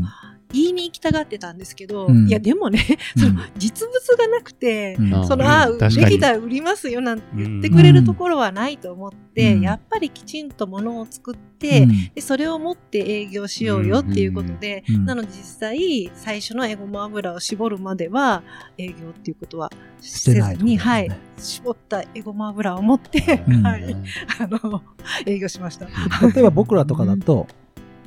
[0.52, 2.28] 言いに行きたがってたんですけど、うん。
[2.28, 2.84] いやでもね、
[3.16, 3.22] うん。
[3.22, 5.14] その実物がなくて、うん。
[5.14, 9.60] あその、うんああ、できたら売りますよなんて言ってくれるところはないと思って、うん。
[9.62, 12.10] やっぱりきちんと物を作って、うん。
[12.14, 15.04] でそれを持って営業しようよっていうことで、うん。
[15.06, 18.42] なので実際、最初のエゴマ油を絞るまでは、
[18.78, 23.62] 営業っていうことはしせずに、ねはい、絞ったエゴマ油を持って、うん。
[23.62, 23.96] はい、
[24.38, 24.82] あの、
[25.26, 25.86] 営業しました。
[25.86, 27.46] 例えば僕らとかだと、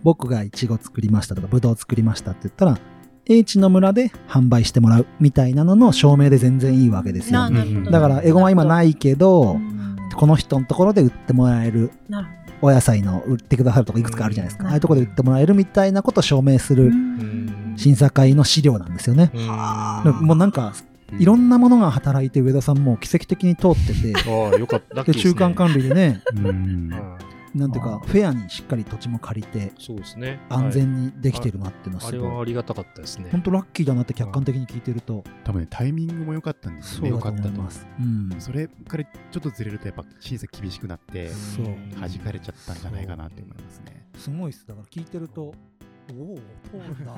[0.05, 2.77] 僕がイチゴ作りましたとか、ブドウ作りましたって言ったら、
[3.25, 7.49] 英知の村で販売してもらうみたいなのの証明で全然いいわけですよ。
[7.49, 11.89] なるほどだから、エゴマ今ないけどう、んこの人のところで売ってもらえる、
[12.61, 14.65] お野菜の売ってくださるとこいくつかあるじゃないですか。
[14.65, 16.83] うんああいうところで売ってもらえるみたいなことを証明すど。
[16.83, 19.31] るん審査会の資料なんですよね。
[19.49, 20.73] あもうなんか、
[21.17, 25.03] いろんなものが働いて上田さんも奇跡的に通ってて、あ、よかった。
[25.03, 30.39] で、中間管理でね、うんはいなんていうか、フェアにしっかり土地も借りて、そうですね。
[30.49, 32.27] 安全にできてるなっていうのははいあれ。
[32.27, 33.29] はありがたかったですね。
[33.31, 37.09] 本当ラッキーだなって客観的に聞いてると、多分ね、タイミングも良かったんですよね。
[37.11, 37.87] そうだと思います。
[37.97, 38.35] うん。
[38.39, 41.65] それからちょっとずれるとやっぱ審査厳しくなってそう
[41.99, 44.05] 弾かれちゃったんじゃないかなって思いますね。
[44.17, 44.67] すごいっす。
[44.67, 46.35] だから聞いてると、おお、
[46.69, 47.15] 通るんだ。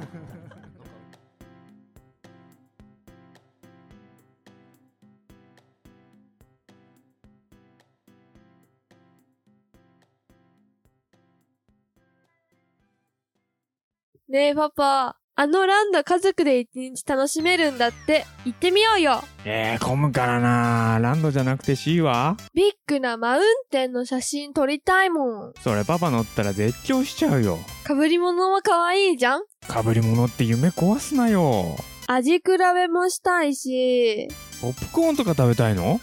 [14.30, 18.26] ねえパパ、あのランド家族で一日楽しめるんだって。
[18.44, 19.24] 行ってみようよ。
[19.46, 22.36] えー、混むからなランドじゃなくて C は？
[22.54, 25.54] ビッグなマウンテンの写真撮りたいもん。
[25.62, 27.58] それパパ乗ったら絶叫しちゃうよ。
[27.88, 29.44] 被り物は可愛いじゃん？
[29.62, 31.78] 被り物って夢壊すなよ。
[32.08, 34.28] 味比べもしたいし。
[34.62, 36.02] ポップコーンとか食べたいの？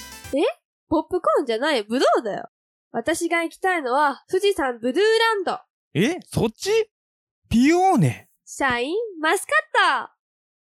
[0.89, 1.81] ポップコーンじゃない？
[1.81, 2.49] よ、ブドウだよ。
[2.91, 5.59] 私が行きたいのは富士山ブルーランド。
[5.93, 6.21] え？
[6.25, 6.71] そっち？
[7.55, 8.27] ピオーネ。
[8.45, 9.53] シャインマスカ
[10.03, 10.07] ッ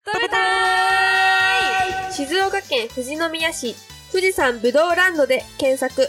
[0.05, 3.73] ト食べたーい静岡県富士宮市
[4.11, 6.03] 富士山ぶどうランドで検索。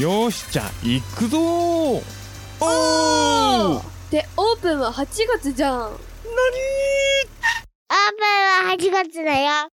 [0.00, 2.02] よーし、じゃあ、行くぞー
[2.60, 5.80] おーで、オープンは8月じゃん。
[5.80, 5.98] オープン
[8.68, 9.68] は8月だよ。